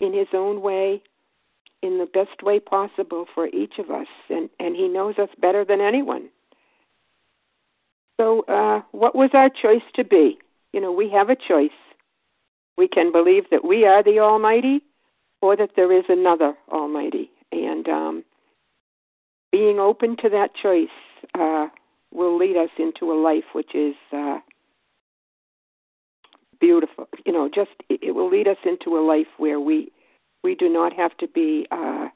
[0.00, 1.02] in his own way,
[1.82, 5.64] in the best way possible for each of us, and, and he knows us better
[5.64, 6.28] than anyone.
[8.18, 10.38] So, uh, what was our choice to be?
[10.72, 11.70] You know, we have a choice.
[12.78, 14.82] We can believe that we are the Almighty,
[15.42, 17.30] or that there is another Almighty.
[17.52, 18.24] And um,
[19.52, 20.88] being open to that choice
[21.38, 21.68] uh,
[22.12, 24.38] will lead us into a life which is uh,
[26.60, 27.08] beautiful.
[27.24, 29.92] You know, just it will lead us into a life where we
[30.42, 32.08] we do not have to be uh,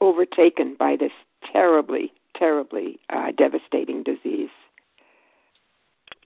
[0.00, 1.12] overtaken by this
[1.52, 4.50] terribly, terribly uh, devastating disease.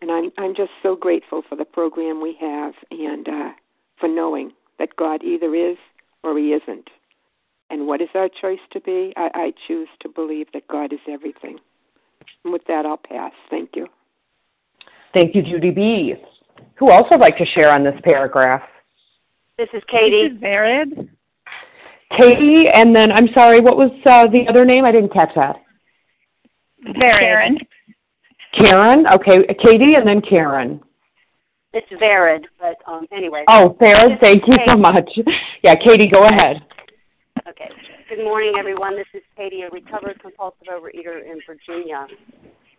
[0.00, 3.50] And I'm I'm just so grateful for the program we have and uh,
[3.98, 5.76] for knowing that God either is
[6.22, 6.88] or He isn't.
[7.70, 9.14] And what is our choice to be?
[9.16, 11.58] I, I choose to believe that God is everything.
[12.44, 13.32] And with that, I'll pass.
[13.48, 13.86] Thank you.
[15.14, 16.14] Thank you, Judy B.
[16.78, 18.62] Who else would like to share on this paragraph?
[19.58, 20.28] This is Katie.
[20.28, 21.08] This is Vered.
[22.18, 24.84] Katie, and then I'm sorry, what was uh, the other name?
[24.84, 25.56] I didn't catch that.
[27.00, 27.58] Karen.
[28.54, 29.06] Karen.
[29.14, 30.80] Okay, Katie, and then Karen.
[31.72, 33.44] It's Vered, but um, anyway.
[33.48, 35.10] Oh, Vered, thank you so much.
[35.62, 36.56] Yeah, Katie, go ahead.
[37.48, 37.70] Okay.
[38.08, 38.96] Good morning, everyone.
[38.96, 42.08] This is Katie, a recovered compulsive overeater in Virginia.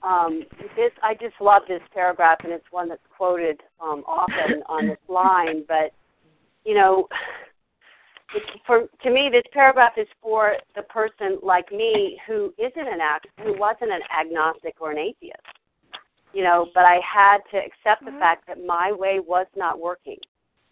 [0.04, 0.43] Um,
[0.76, 4.97] this I just love this paragraph, and it's one that's quoted um, often on this
[5.08, 5.64] line.
[5.68, 5.93] But
[6.66, 7.08] you know,
[8.68, 13.28] for to me, this paragraph is for the person like me who isn't an act,
[13.41, 15.39] who wasn't an agnostic or an atheist
[16.34, 18.20] you know, but I had to accept the mm-hmm.
[18.20, 20.18] fact that my way was not working.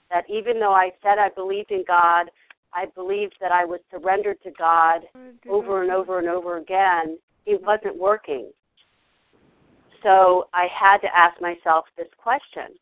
[0.09, 2.29] That even though I said I believed in God,
[2.73, 5.01] I believed that I was surrendered to God
[5.47, 8.51] over and over and over again, it wasn't working.
[10.03, 12.75] So I had to ask myself this question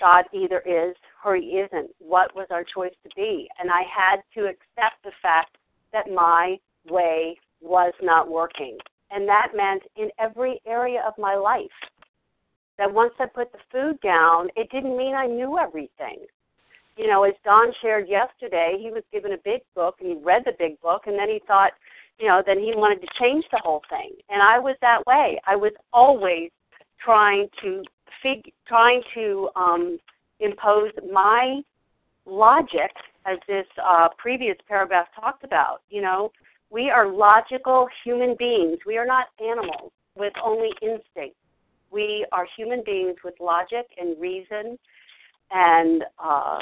[0.00, 1.90] God either is or he isn't.
[1.98, 3.48] What was our choice to be?
[3.60, 5.56] And I had to accept the fact
[5.92, 6.56] that my
[6.88, 8.78] way was not working.
[9.10, 11.66] And that meant in every area of my life.
[12.76, 16.26] That once I put the food down, it didn't mean I knew everything.
[16.96, 20.42] You know, as Don shared yesterday, he was given a big book and he read
[20.44, 21.72] the big book and then he thought,
[22.18, 24.12] you know, then he wanted to change the whole thing.
[24.28, 25.40] And I was that way.
[25.46, 26.50] I was always
[27.02, 27.82] trying to
[28.22, 29.98] fig trying to um
[30.40, 31.60] impose my
[32.26, 32.90] logic
[33.26, 35.82] as this uh, previous paragraph talked about.
[35.90, 36.32] You know,
[36.70, 38.78] we are logical human beings.
[38.86, 41.36] We are not animals with only instinct.
[41.90, 44.78] We are human beings with logic and reason,
[45.50, 46.60] and uh,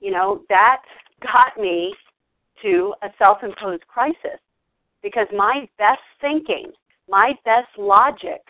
[0.00, 0.82] you know that
[1.22, 1.92] got me
[2.62, 4.40] to a self-imposed crisis.
[5.02, 6.72] Because my best thinking,
[7.08, 8.42] my best logic,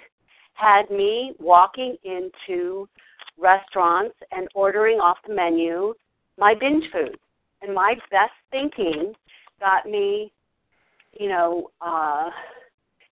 [0.55, 2.89] had me walking into
[3.39, 5.93] restaurants and ordering off the menu
[6.39, 7.19] my binge food,
[7.63, 9.15] and my best thinking
[9.59, 10.33] got me,
[11.19, 12.31] you know, uh,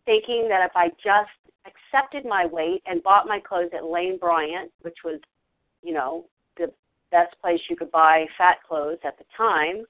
[0.05, 1.29] thinking that if I just
[1.65, 5.19] accepted my weight and bought my clothes at Lane Bryant, which was,
[5.83, 6.25] you know,
[6.57, 6.71] the
[7.11, 9.85] best place you could buy fat clothes at the time,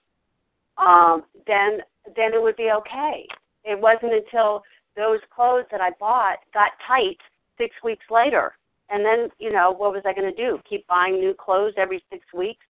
[0.80, 1.80] um, then
[2.16, 3.28] then it would be okay.
[3.64, 4.64] It wasn't until
[4.96, 7.18] those clothes that I bought got tight
[7.58, 8.54] six weeks later.
[8.90, 10.60] And then, you know, what was I going to do?
[10.68, 12.66] Keep buying new clothes every six weeks?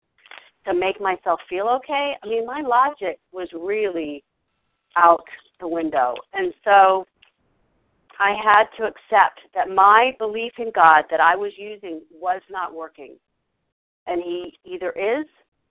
[0.69, 2.15] to make myself feel okay.
[2.23, 4.23] I mean, my logic was really
[4.97, 5.25] out
[5.61, 6.15] the window.
[6.35, 7.07] And so
[8.19, 12.75] I had to accept that my belief in God that I was using was not
[12.75, 13.17] working.
[14.07, 15.27] And He either is,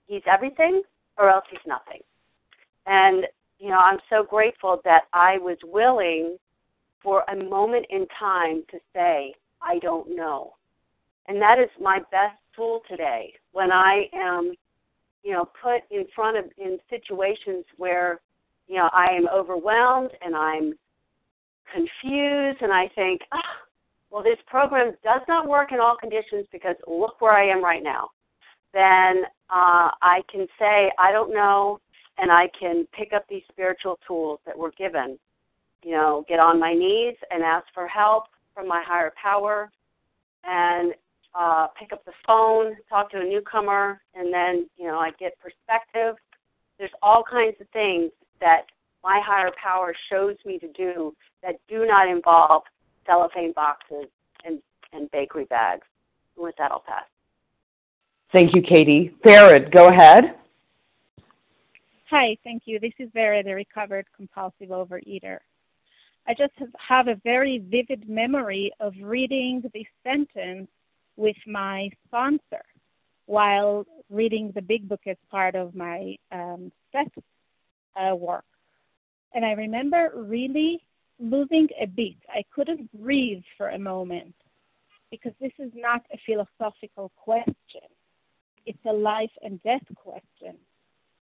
[0.07, 0.81] He's everything,
[1.17, 2.01] or else He's nothing.
[2.87, 3.25] And,
[3.59, 6.37] you know, I'm so grateful that I was willing
[7.03, 10.53] for a moment in time to say, I don't know.
[11.27, 14.53] And that is my best tool today when I am
[15.27, 18.21] you know, put in front of in situations where,
[18.69, 20.73] you know, I am overwhelmed and I'm
[21.73, 23.39] confused and I think, oh,
[24.09, 27.83] well, this program does not work in all conditions because look where I am right
[27.83, 28.09] now.
[28.73, 31.81] Then uh, I can say, I don't know,
[32.17, 35.17] and I can pick up these spiritual tools that were given.
[35.83, 39.69] You know, get on my knees and ask for help from my higher power
[40.43, 40.93] and
[41.35, 45.37] uh, pick up the phone, talk to a newcomer, and then you know I get
[45.39, 46.15] perspective.
[46.79, 48.63] There's all kinds of things that
[49.03, 52.63] my higher power shows me to do that do not involve
[53.05, 54.05] cellophane boxes
[54.45, 54.59] and,
[54.93, 55.85] and bakery bags.
[56.35, 57.03] With that, I'll pass.
[58.31, 59.15] Thank you, Katie.
[59.25, 60.35] Vered, go ahead.
[62.09, 62.79] Hi, thank you.
[62.79, 65.39] This is Vera, the recovered compulsive overeater.
[66.25, 70.69] I just have, a very vivid memory of reading this sentence
[71.17, 72.63] with my sponsor
[73.25, 77.11] while reading the big book as part of my um, set
[77.97, 78.45] uh, work.
[79.33, 80.79] And I remember really
[81.19, 82.19] losing a beat.
[82.29, 84.33] I couldn't breathe for a moment
[85.11, 87.89] because this is not a philosophical question.
[88.65, 90.55] It's a life and death question.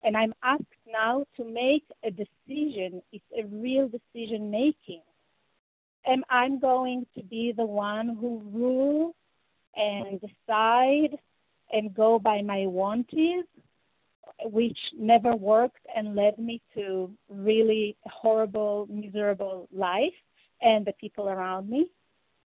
[0.05, 3.01] And I'm asked now to make a decision.
[3.11, 5.01] It's a real decision making.
[6.05, 9.15] Am I going to be the one who rules
[9.75, 11.17] and decide
[11.73, 13.45] and go by my wanties,
[14.43, 20.13] which never worked and led me to really horrible, miserable life
[20.61, 21.87] and the people around me?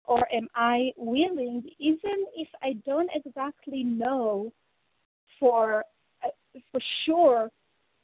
[0.06, 4.54] Or am I willing, even if I don't exactly know
[5.38, 5.84] for
[6.72, 7.50] for sure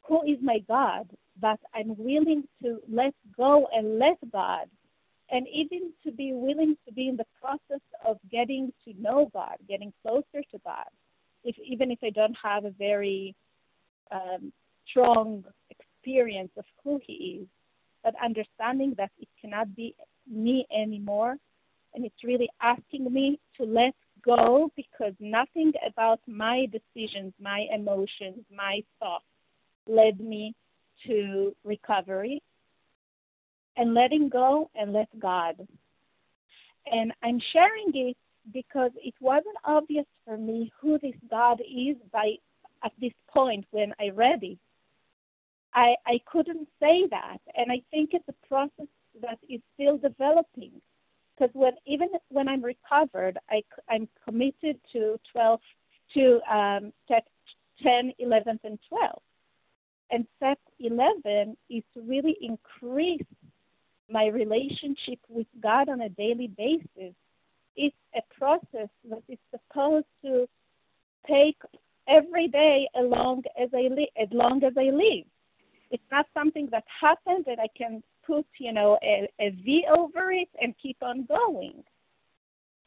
[0.08, 1.08] who is my God,
[1.40, 4.68] but I'm willing to let go and let God
[5.30, 9.58] and even to be willing to be in the process of getting to know God,
[9.68, 10.86] getting closer to God,
[11.44, 13.36] if even if I don't have a very
[14.12, 14.54] um,
[14.90, 17.48] strong experience of who He is,
[18.04, 19.96] but understanding that it cannot be
[20.30, 21.36] me anymore.
[21.94, 23.94] And it's really asking me to let
[24.28, 29.26] go because nothing about my decisions, my emotions, my thoughts
[29.88, 30.54] led me
[31.08, 32.42] to recovery.
[33.80, 35.56] And letting go and let God.
[36.92, 38.18] And I'm sharing it
[38.52, 42.32] because it wasn't obvious for me who this God is by
[42.84, 44.58] at this point when I read it.
[45.76, 47.38] I, I couldn't say that.
[47.56, 48.88] And I think it's a process
[49.22, 50.72] that is still developing.
[51.38, 55.60] Because when even when I'm recovered, I, I'm committed to 12,
[56.16, 57.26] to um, step
[57.84, 59.22] 10, 11, and 12.
[60.10, 63.26] And step 11 is to really increase
[64.10, 67.14] my relationship with God on a daily basis.
[67.76, 70.48] It's a process that is supposed to
[71.28, 71.58] take
[72.08, 75.26] every day along as I li- as long as I live.
[75.92, 80.32] It's not something that happened that I can put, you know, a, a V over
[80.32, 81.84] it and keep on going.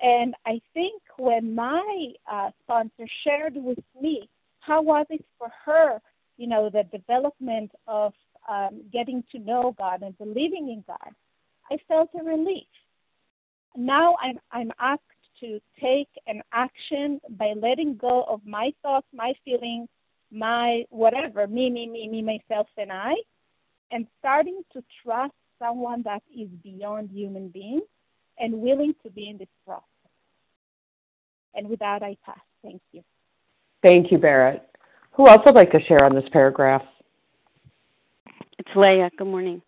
[0.01, 4.29] And I think when my uh, sponsor shared with me
[4.61, 6.01] how was it for her,
[6.37, 8.13] you know, the development of
[8.49, 11.15] um, getting to know God and believing in God,
[11.71, 12.67] I felt a relief.
[13.77, 15.03] Now I'm I'm asked
[15.41, 19.89] to take an action by letting go of my thoughts, my feelings,
[20.31, 23.15] my whatever, me, me, me, me, myself, and I,
[23.91, 27.83] and starting to trust someone that is beyond human beings
[28.39, 29.85] and willing to be in this process.
[31.55, 32.39] And with that, I pass.
[32.63, 33.03] Thank you.
[33.83, 34.61] Thank you, Vered.
[35.13, 36.83] Who else would like to share on this paragraph?
[38.59, 39.11] It's Leah.
[39.17, 39.63] Good morning.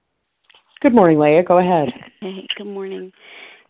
[0.80, 1.42] Good morning, Leah.
[1.42, 1.88] Go ahead.
[2.20, 3.12] Hey, good morning.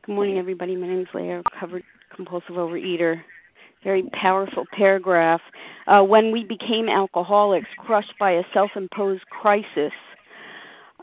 [0.05, 0.77] Good morning, everybody.
[0.77, 1.85] My name is Leah, recovered
[2.15, 3.21] compulsive overeater.
[3.85, 5.41] Very powerful paragraph.
[5.87, 9.93] Uh, when we became alcoholics, crushed by a self imposed crisis,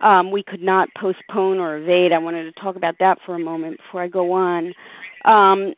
[0.02, 2.12] um, we could not postpone or evade.
[2.12, 4.74] I wanted to talk about that for a moment before I go on.
[5.26, 5.74] Um,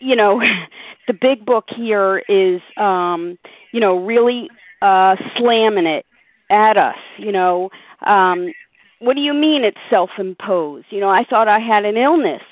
[0.00, 0.42] you know,
[1.06, 3.38] the big book here is, um,
[3.72, 4.48] you know, really
[4.82, 6.06] uh, slamming it
[6.50, 6.98] at us.
[7.18, 7.70] You know,
[8.06, 8.52] um,
[9.00, 10.86] what do you mean it's self imposed?
[10.90, 12.42] You know, I thought I had an illness.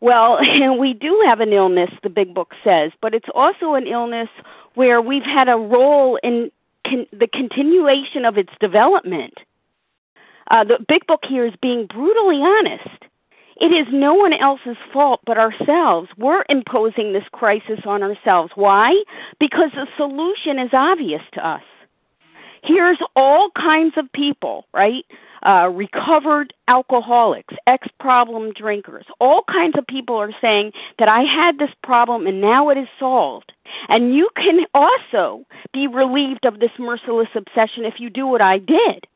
[0.00, 0.38] Well,
[0.78, 4.28] we do have an illness, the big book says, but it's also an illness
[4.74, 6.50] where we've had a role in
[6.86, 9.34] con- the continuation of its development.
[10.50, 13.04] Uh, the big book here is being brutally honest.
[13.60, 16.08] It is no one else's fault but ourselves.
[16.16, 18.52] We're imposing this crisis on ourselves.
[18.54, 19.02] Why?
[19.38, 21.62] Because the solution is obvious to us.
[22.64, 25.04] Here's all kinds of people, right?
[25.42, 31.58] Uh, recovered alcoholics, ex problem drinkers, all kinds of people are saying that I had
[31.58, 33.52] this problem and now it is solved.
[33.88, 38.58] And you can also be relieved of this merciless obsession if you do what I
[38.58, 39.06] did.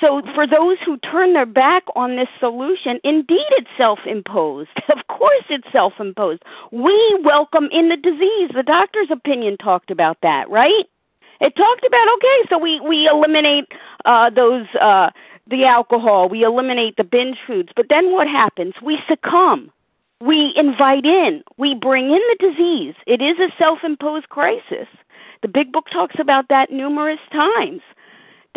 [0.00, 4.70] So, for those who turn their back on this solution, indeed it's self imposed.
[4.88, 6.42] Of course it's self imposed.
[6.70, 8.50] We welcome in the disease.
[8.54, 10.84] The doctor's opinion talked about that, right?
[11.40, 13.66] It talked about okay, so we we eliminate
[14.04, 15.10] uh, those uh,
[15.48, 18.74] the alcohol, we eliminate the binge foods, but then what happens?
[18.82, 19.70] We succumb.
[20.20, 21.42] We invite in.
[21.56, 22.94] We bring in the disease.
[23.06, 24.88] It is a self-imposed crisis.
[25.42, 27.80] The big book talks about that numerous times.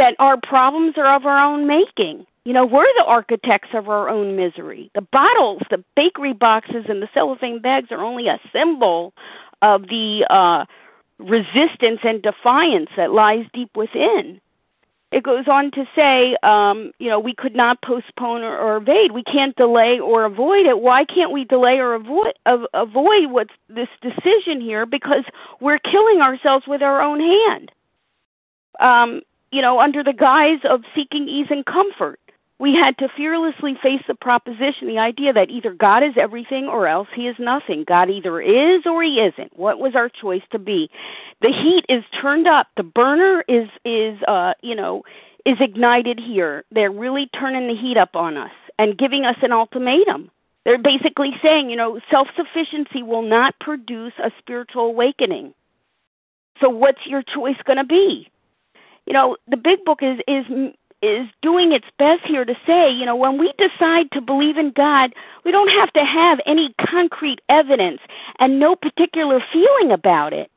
[0.01, 2.25] That our problems are of our own making.
[2.43, 4.89] You know, we're the architects of our own misery.
[4.95, 9.13] The bottles, the bakery boxes, and the cellophane bags are only a symbol
[9.61, 10.65] of the uh,
[11.19, 14.41] resistance and defiance that lies deep within.
[15.11, 19.11] It goes on to say, um, you know, we could not postpone or, or evade.
[19.11, 20.79] We can't delay or avoid it.
[20.79, 24.87] Why can't we delay or avoid av- avoid what's this decision here?
[24.87, 25.25] Because
[25.59, 27.71] we're killing ourselves with our own hand.
[28.79, 29.21] Um,
[29.51, 32.19] you know, under the guise of seeking ease and comfort
[32.61, 36.87] we had to fearlessly face the proposition, the idea that either God is everything or
[36.87, 37.83] else he is nothing.
[37.87, 39.57] God either is or he isn't.
[39.57, 40.87] What was our choice to be?
[41.41, 42.67] The heat is turned up.
[42.77, 45.01] The burner is is uh, you know,
[45.43, 46.63] is ignited here.
[46.71, 50.29] They're really turning the heat up on us and giving us an ultimatum.
[50.63, 55.55] They're basically saying, you know, self-sufficiency will not produce a spiritual awakening.
[56.59, 58.30] So what's your choice going to be?
[59.11, 60.45] You know, the big book is is
[61.01, 64.71] is doing its best here to say, you know, when we decide to believe in
[64.71, 67.99] God, we don't have to have any concrete evidence
[68.39, 70.49] and no particular feeling about it.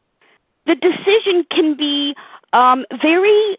[0.67, 2.15] The decision can be
[2.53, 3.59] um, very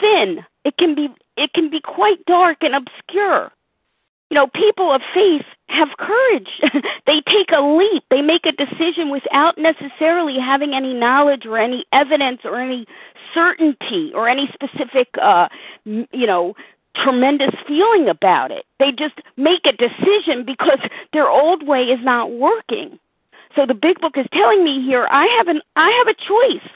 [0.00, 0.44] thin.
[0.64, 3.50] It can be it can be quite dark and obscure.
[4.30, 6.48] You know, people of faith have courage.
[7.06, 8.04] they take a leap.
[8.10, 12.86] They make a decision without necessarily having any knowledge or any evidence or any
[13.34, 15.48] certainty or any specific, uh,
[15.84, 16.54] you know,
[16.96, 18.66] tremendous feeling about it.
[18.78, 20.78] They just make a decision because
[21.12, 22.98] their old way is not working.
[23.56, 26.70] So the big book is telling me here I have an I have a choice.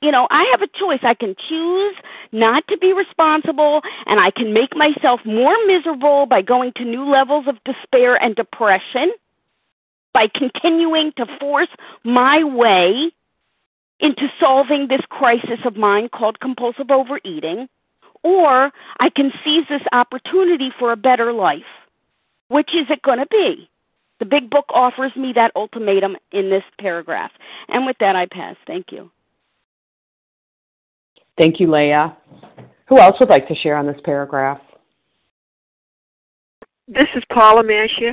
[0.00, 0.98] You know, I have a choice.
[1.02, 1.94] I can choose
[2.32, 7.08] not to be responsible and I can make myself more miserable by going to new
[7.08, 9.12] levels of despair and depression
[10.12, 11.68] by continuing to force
[12.04, 13.12] my way
[14.02, 17.68] into solving this crisis of mine called compulsive overeating
[18.22, 21.62] or I can seize this opportunity for a better life.
[22.48, 23.68] Which is it going to be?
[24.18, 27.32] The big book offers me that ultimatum in this paragraph.
[27.68, 28.56] And with that, I pass.
[28.66, 29.10] Thank you.
[31.38, 32.16] Thank you, Leah.
[32.88, 34.60] Who else would like to share on this paragraph?
[36.86, 38.12] This is Paula Mashia.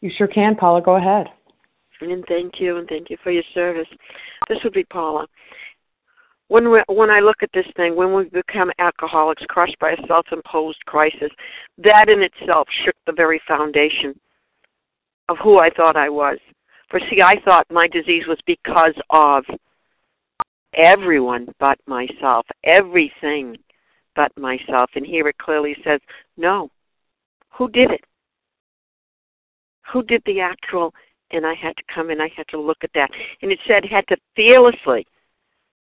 [0.00, 0.80] You sure can, Paula.
[0.80, 1.26] Go ahead.
[2.00, 3.88] And thank you, and thank you for your service.
[4.48, 5.26] This would be Paula
[6.48, 10.06] when we, when I look at this thing, when we become alcoholics, crushed by a
[10.06, 11.30] self-imposed crisis,
[11.78, 14.18] that in itself shook the very foundation
[15.28, 16.38] of who I thought I was.
[16.90, 19.44] For see, I thought my disease was because of
[20.74, 23.56] everyone but myself, everything
[24.14, 24.90] but myself.
[24.94, 26.00] And here it clearly says,
[26.36, 26.70] no.
[27.50, 28.04] Who did it?
[29.92, 30.92] Who did the actual?
[31.34, 33.10] And I had to come and I had to look at that.
[33.42, 35.04] And it said, had to fearlessly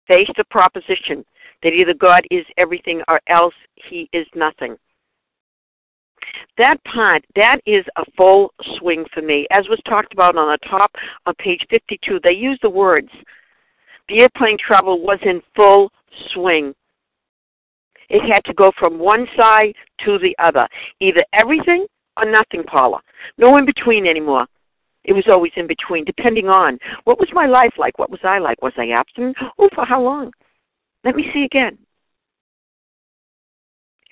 [0.08, 1.26] face the proposition
[1.62, 4.78] that either God is everything or else he is nothing.
[6.58, 9.46] That part, that is a full swing for me.
[9.52, 10.92] As was talked about on the top
[11.26, 13.10] on page 52, they use the words,
[14.08, 15.92] the airplane travel was in full
[16.34, 16.74] swing.
[18.10, 19.74] It had to go from one side
[20.06, 20.68] to the other.
[21.00, 21.86] Either everything
[22.18, 23.02] or nothing, Paula.
[23.38, 24.48] No in between anymore.
[25.04, 27.98] It was always in between, depending on what was my life like?
[27.98, 28.62] What was I like?
[28.62, 29.36] Was I abstinent?
[29.58, 30.32] Oh, for how long?
[31.04, 31.78] Let me see again.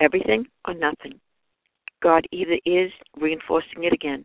[0.00, 1.20] Everything or nothing.
[2.02, 4.24] God either is reinforcing it again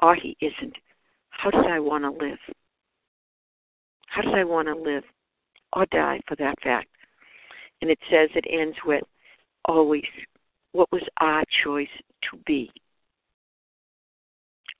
[0.00, 0.76] or He isn't.
[1.30, 2.38] How did I want to live?
[4.06, 5.04] How did I want to live
[5.74, 6.88] or die for that fact?
[7.82, 9.04] And it says it ends with
[9.66, 10.04] always
[10.72, 11.88] what was our choice
[12.30, 12.70] to be?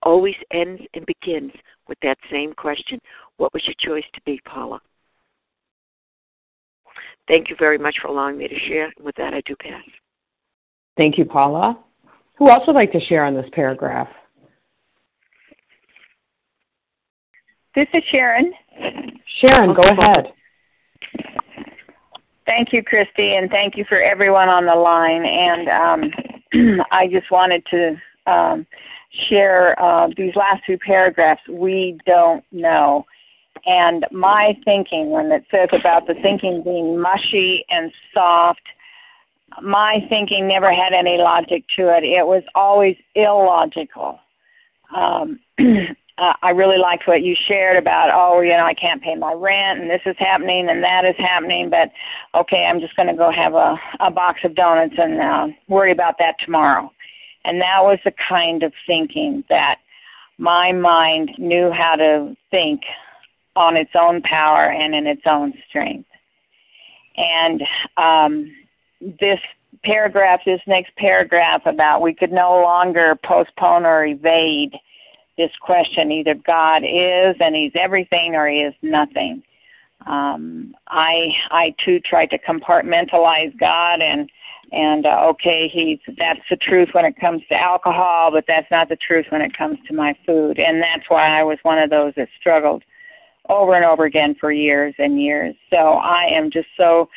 [0.03, 1.53] Always ends and begins
[1.89, 2.99] with that same question
[3.37, 4.81] What was your choice to be, Paula?
[7.29, 8.93] Thank you very much for allowing me to share.
[9.01, 9.85] With that, I do pass.
[10.97, 11.79] Thank you, Paula.
[12.39, 14.09] Who else would like to share on this paragraph?
[17.75, 18.53] This is Sharon.
[19.41, 20.33] Sharon, go ahead.
[22.47, 25.25] Thank you, Christy, and thank you for everyone on the line.
[25.25, 28.67] And um, I just wanted to um,
[29.29, 31.43] share uh, these last two paragraphs.
[31.49, 33.07] We don't know.
[33.67, 38.63] And my thinking, when it says about the thinking being mushy and soft,
[39.63, 42.05] my thinking never had any logic to it.
[42.05, 44.21] It was always illogical.
[44.95, 45.41] Um,
[46.43, 49.81] I really liked what you shared about, oh, you know, I can't pay my rent
[49.81, 51.93] and this is happening and that is happening, but
[52.35, 55.93] okay, I'm just going to go have a, a box of donuts and uh, worry
[55.93, 56.91] about that tomorrow.
[57.45, 59.78] And that was the kind of thinking that
[60.39, 62.82] my mind knew how to think
[63.57, 66.09] on its own power and in its own strength.
[67.16, 67.62] And
[67.97, 68.55] um,
[69.01, 69.41] this
[69.84, 74.74] paragraph, this next paragraph about we could no longer postpone or evade
[75.36, 79.43] this question either God is and He's everything or He is nothing.
[80.07, 84.30] Um, I I too tried to compartmentalize God and
[84.73, 88.89] and uh, okay he's that's the truth when it comes to alcohol but that's not
[88.89, 90.59] the truth when it comes to my food.
[90.59, 92.83] And that's why i was one of those that struggled
[93.49, 95.55] over and over again for years and years.
[95.71, 97.09] So i am just so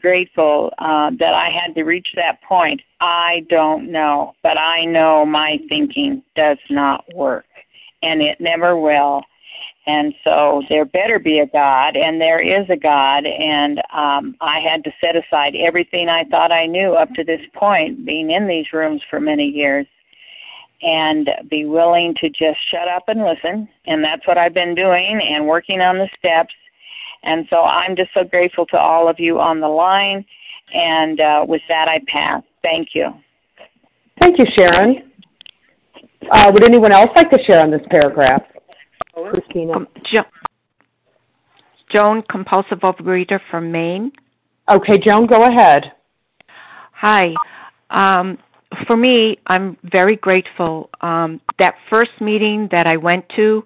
[0.00, 2.80] grateful uh, that i had to reach that point.
[3.00, 7.44] I don't know but i know my thinking does not work
[8.02, 9.22] and it never will
[9.86, 14.58] and so there better be a God, and there is a God, and um, I
[14.58, 18.48] had to set aside everything I thought I knew up to this point, being in
[18.48, 19.86] these rooms for many years,
[20.82, 23.68] and be willing to just shut up and listen.
[23.86, 26.54] And that's what I've been doing and working on the steps.
[27.22, 30.24] And so I'm just so grateful to all of you on the line.
[30.74, 32.42] And uh, with that, I pass.
[32.62, 33.10] Thank you.
[34.20, 35.10] Thank you, Sharon.
[36.30, 38.42] Uh, would anyone else like to share on this paragraph?
[39.16, 39.72] Christina.
[39.72, 40.24] Um, jo-
[41.92, 44.12] Joan, compulsive overeater from Maine.
[44.68, 45.92] Okay, Joan, go ahead.
[46.92, 47.34] Hi.
[47.90, 48.38] Um,
[48.86, 50.90] for me, I'm very grateful.
[51.00, 53.64] Um, that first meeting that I went to,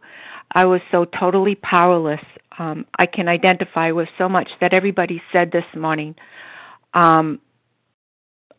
[0.52, 2.20] I was so totally powerless.
[2.58, 6.14] um, I can identify with so much that everybody said this morning.
[6.92, 7.40] Um,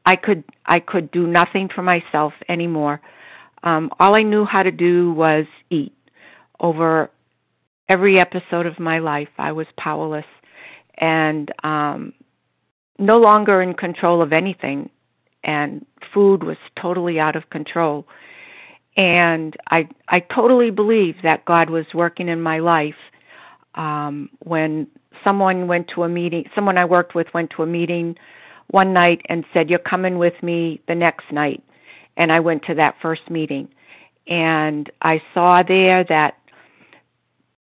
[0.06, 3.02] I could I could do nothing for myself anymore.
[3.64, 5.94] Um, all I knew how to do was eat.
[6.62, 7.10] Over
[7.90, 10.26] every episode of my life, I was powerless
[10.98, 12.14] and um,
[13.00, 14.90] no longer in control of anything.
[15.44, 18.06] And food was totally out of control.
[18.96, 23.02] And I I totally believe that God was working in my life
[23.76, 24.88] um, when
[25.24, 26.46] someone went to a meeting.
[26.54, 28.16] Someone I worked with went to a meeting
[28.70, 31.64] one night and said, "You're coming with me the next night."
[32.18, 33.70] And I went to that first meeting,
[34.28, 36.36] and I saw there that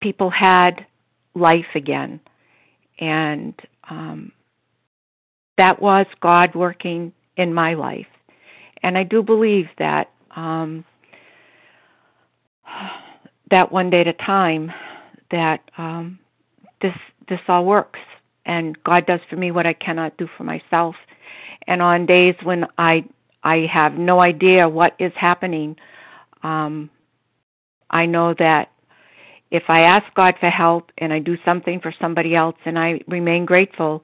[0.02, 0.86] people had
[1.36, 2.20] life again,
[3.00, 3.54] and
[3.90, 4.32] um,
[5.58, 8.08] that was God working in my life.
[8.82, 10.86] And I do believe that um,
[13.52, 14.72] that one day at a time
[15.32, 16.20] that um,
[16.82, 16.96] this
[17.28, 18.00] this all works,
[18.46, 20.96] and God does for me what I cannot do for myself.
[21.68, 23.06] And on days when I
[23.44, 25.76] I have no idea what is happening,
[26.44, 26.90] um,
[27.90, 28.72] I know that
[29.52, 33.02] if I ask God for help and I do something for somebody else, and I
[33.08, 34.04] remain grateful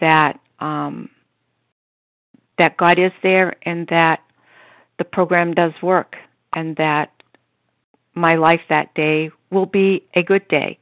[0.00, 1.10] that um,
[2.58, 4.20] that God is there and that
[4.98, 6.16] the program does work,
[6.54, 7.12] and that
[8.14, 10.78] my life that day will be a good day,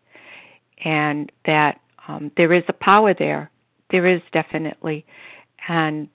[0.84, 3.50] and that um, there is a power there.
[3.90, 5.04] There is definitely,
[5.68, 6.08] and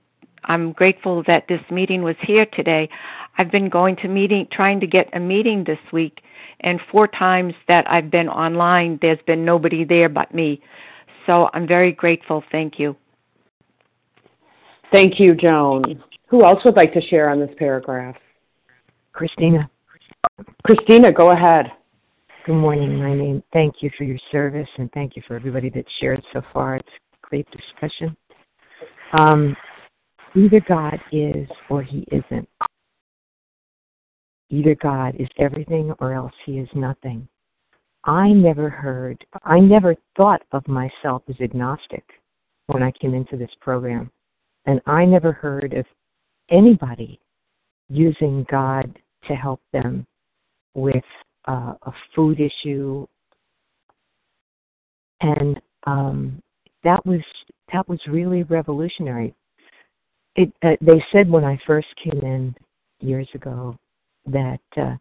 [0.46, 2.90] I'm grateful that this meeting was here today.
[3.38, 6.22] I've been going to meeting, trying to get a meeting this week,
[6.62, 10.62] and four times that I've been online, there's been nobody there but me.
[11.26, 12.44] So I'm very grateful.
[12.52, 12.96] Thank you.
[14.94, 16.04] Thank you, Joan.
[16.28, 18.16] Who else would like to share on this paragraph?
[19.14, 19.70] Christina.
[20.64, 21.72] Christina, go ahead.
[22.46, 22.98] Good morning.
[23.00, 23.44] My name.
[23.54, 26.78] Thank you for your service and thank you for everybody that shared so far.
[26.78, 28.16] It's a great discussion.
[29.20, 29.56] Um,
[30.36, 32.48] either God is or He isn't.
[34.52, 37.28] Either God is everything or else He is nothing.
[38.04, 42.04] I never heard, I never thought of myself as agnostic
[42.68, 44.12] when I came into this program.
[44.66, 45.86] And I never heard of
[46.50, 47.20] anybody
[47.90, 50.06] using God to help them
[50.74, 51.04] with
[51.48, 53.08] uh, a food issue.
[55.22, 56.42] And um,
[56.84, 57.22] that was
[57.72, 59.34] that was really revolutionary.
[60.36, 62.56] It, uh, they said when I first came in
[63.00, 63.78] years ago
[64.26, 64.96] that uh,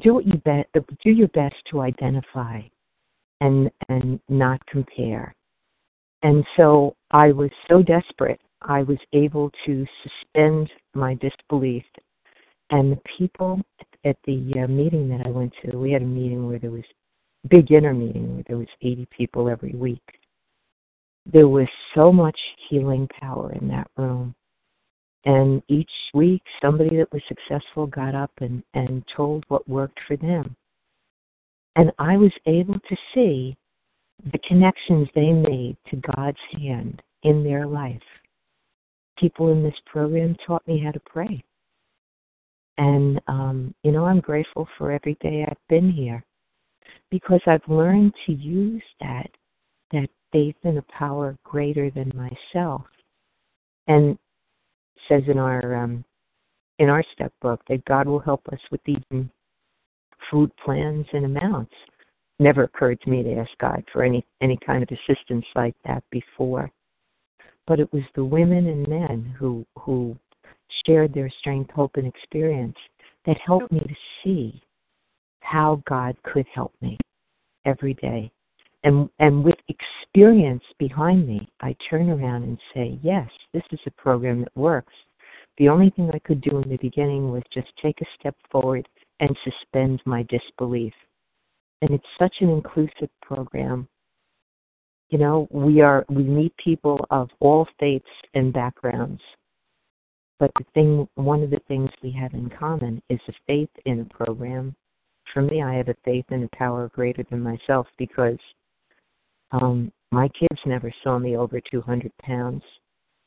[0.00, 2.60] do what you bet, do your best to identify
[3.40, 5.34] and and not compare.
[6.22, 11.84] And so I was so desperate, I was able to suspend my disbelief.
[12.70, 13.60] And the people
[14.04, 16.84] at the uh, meeting that I went to, we had a meeting where there was
[17.48, 20.02] big inner meeting where there was 80 people every week.
[21.26, 22.38] There was so much
[22.68, 24.34] healing power in that room.
[25.24, 30.16] And each week, somebody that was successful got up and, and told what worked for
[30.16, 30.56] them.
[31.76, 33.56] And I was able to see
[34.32, 38.02] the connections they made to God's hand in their life.
[39.18, 41.42] People in this program taught me how to pray.
[42.78, 46.24] And, um, you know, I'm grateful for every day I've been here
[47.10, 49.30] because I've learned to use that,
[49.92, 52.82] that faith in a power greater than myself.
[53.86, 54.18] And
[55.08, 56.04] says in our um,
[56.78, 59.30] in our step book that God will help us with even
[60.30, 61.74] food plans and amounts.
[62.38, 66.02] Never occurred to me to ask God for any any kind of assistance like that
[66.10, 66.70] before.
[67.66, 70.16] But it was the women and men who who
[70.86, 72.76] shared their strength, hope, and experience
[73.26, 73.94] that helped me to
[74.24, 74.60] see
[75.40, 76.98] how God could help me
[77.64, 78.30] every day.
[78.84, 83.90] And and with experience behind me, I turn around and say, Yes, this is a
[83.92, 84.92] program that works.
[85.58, 88.88] The only thing I could do in the beginning was just take a step forward
[89.20, 90.94] and suspend my disbelief.
[91.82, 93.88] And it's such an inclusive program.
[95.10, 99.20] You know, we are we meet people of all faiths and backgrounds.
[100.38, 104.00] But the thing one of the things we have in common is a faith in
[104.00, 104.74] a program.
[105.32, 108.38] For me, I have a faith in a power greater than myself because
[109.52, 112.62] um, my kids never saw me over 200 pounds,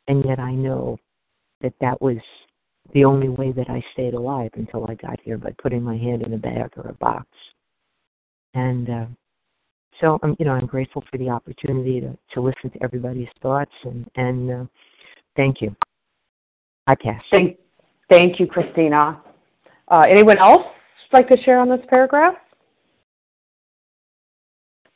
[0.07, 0.97] and yet I know
[1.61, 2.17] that that was
[2.93, 6.21] the only way that I stayed alive until I got here by putting my hand
[6.23, 7.28] in a bag or a box.
[8.53, 9.05] And uh,
[9.99, 13.71] so I'm, you know, I'm grateful for the opportunity to to listen to everybody's thoughts
[13.84, 14.65] and and uh,
[15.36, 15.76] thank you.
[16.88, 17.21] I pass.
[17.32, 17.57] Thank,
[18.09, 19.19] thank you, Christina.
[19.88, 20.65] Uh, anyone else
[21.11, 22.36] like to share on this paragraph?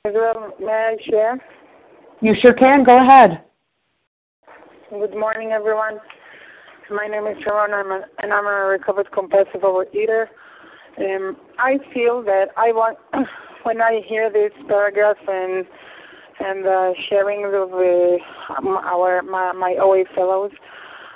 [0.06, 1.38] May I share?
[2.22, 2.86] You sure can.
[2.86, 3.44] Go ahead.
[4.90, 6.00] Good morning, everyone.
[6.90, 10.28] My name is Sharon, I'm a, and I'm a recovered compulsive overeater.
[11.00, 12.98] Um, I feel that I want,
[13.64, 15.66] when I hear this paragraph and
[16.40, 20.52] and uh, sharing of uh, our my, my OA fellows,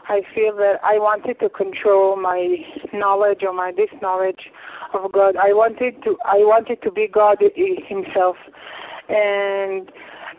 [0.09, 2.57] I feel that I wanted to control my
[2.93, 4.51] knowledge or my disknowledge
[4.93, 5.35] of God.
[5.35, 7.37] I wanted to I wanted to be God
[7.87, 8.35] Himself,
[9.09, 9.89] and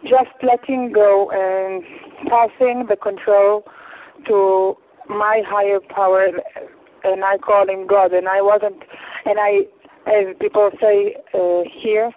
[0.02, 1.82] just letting go and
[2.28, 3.64] passing the control
[4.26, 4.76] to
[5.08, 6.28] my higher power,
[7.04, 8.12] and I call Him God.
[8.12, 8.82] And I wasn't,
[9.24, 9.60] and I,
[10.06, 12.10] as people say uh, here,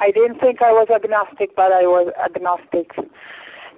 [0.00, 2.90] I didn't think I was agnostic, but I was agnostic,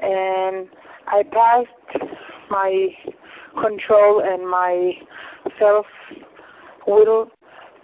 [0.01, 0.67] and
[1.07, 2.13] I passed
[2.53, 2.89] my
[3.61, 4.93] control and my
[5.59, 5.87] self
[6.87, 7.31] will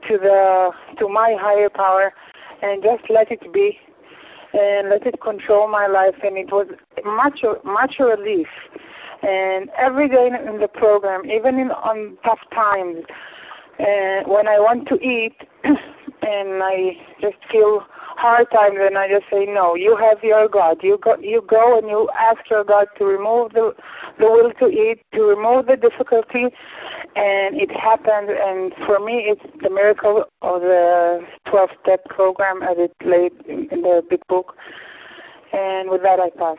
[0.09, 2.13] to the to my higher power
[2.63, 3.79] and just let it be
[4.53, 6.15] and let it control my life.
[6.23, 6.67] And it was
[7.05, 8.49] much much relief.
[9.23, 13.05] And every day in the program even in on tough times
[13.79, 17.83] and when i want to eat and i just feel
[18.19, 19.77] hard time, then I just say no.
[19.77, 20.79] You have your God.
[20.83, 23.73] You go you go and you ask your God to remove the
[24.19, 26.45] the will to eat, to remove the difficulty,
[27.15, 28.29] and it happens.
[28.29, 33.83] And for me, it's the miracle of the 12 step program as it laid in
[33.83, 34.55] the big book.
[35.53, 36.59] And with that, I pass.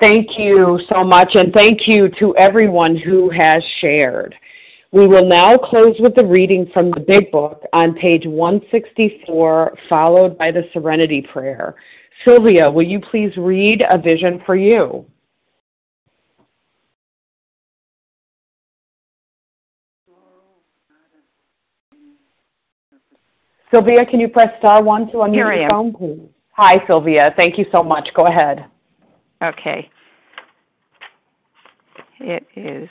[0.00, 4.34] Thank you so much, and thank you to everyone who has shared.
[4.92, 10.36] We will now close with the reading from the Big Book on page 164, followed
[10.36, 11.74] by the Serenity Prayer.
[12.26, 15.06] Sylvia, will you please read A Vision for You?
[23.70, 26.28] Sylvia, can you press star one to unmute your phone, please?
[26.50, 27.32] Hi, Sylvia.
[27.38, 28.06] Thank you so much.
[28.14, 28.66] Go ahead.
[29.42, 29.90] Okay.
[32.20, 32.90] It is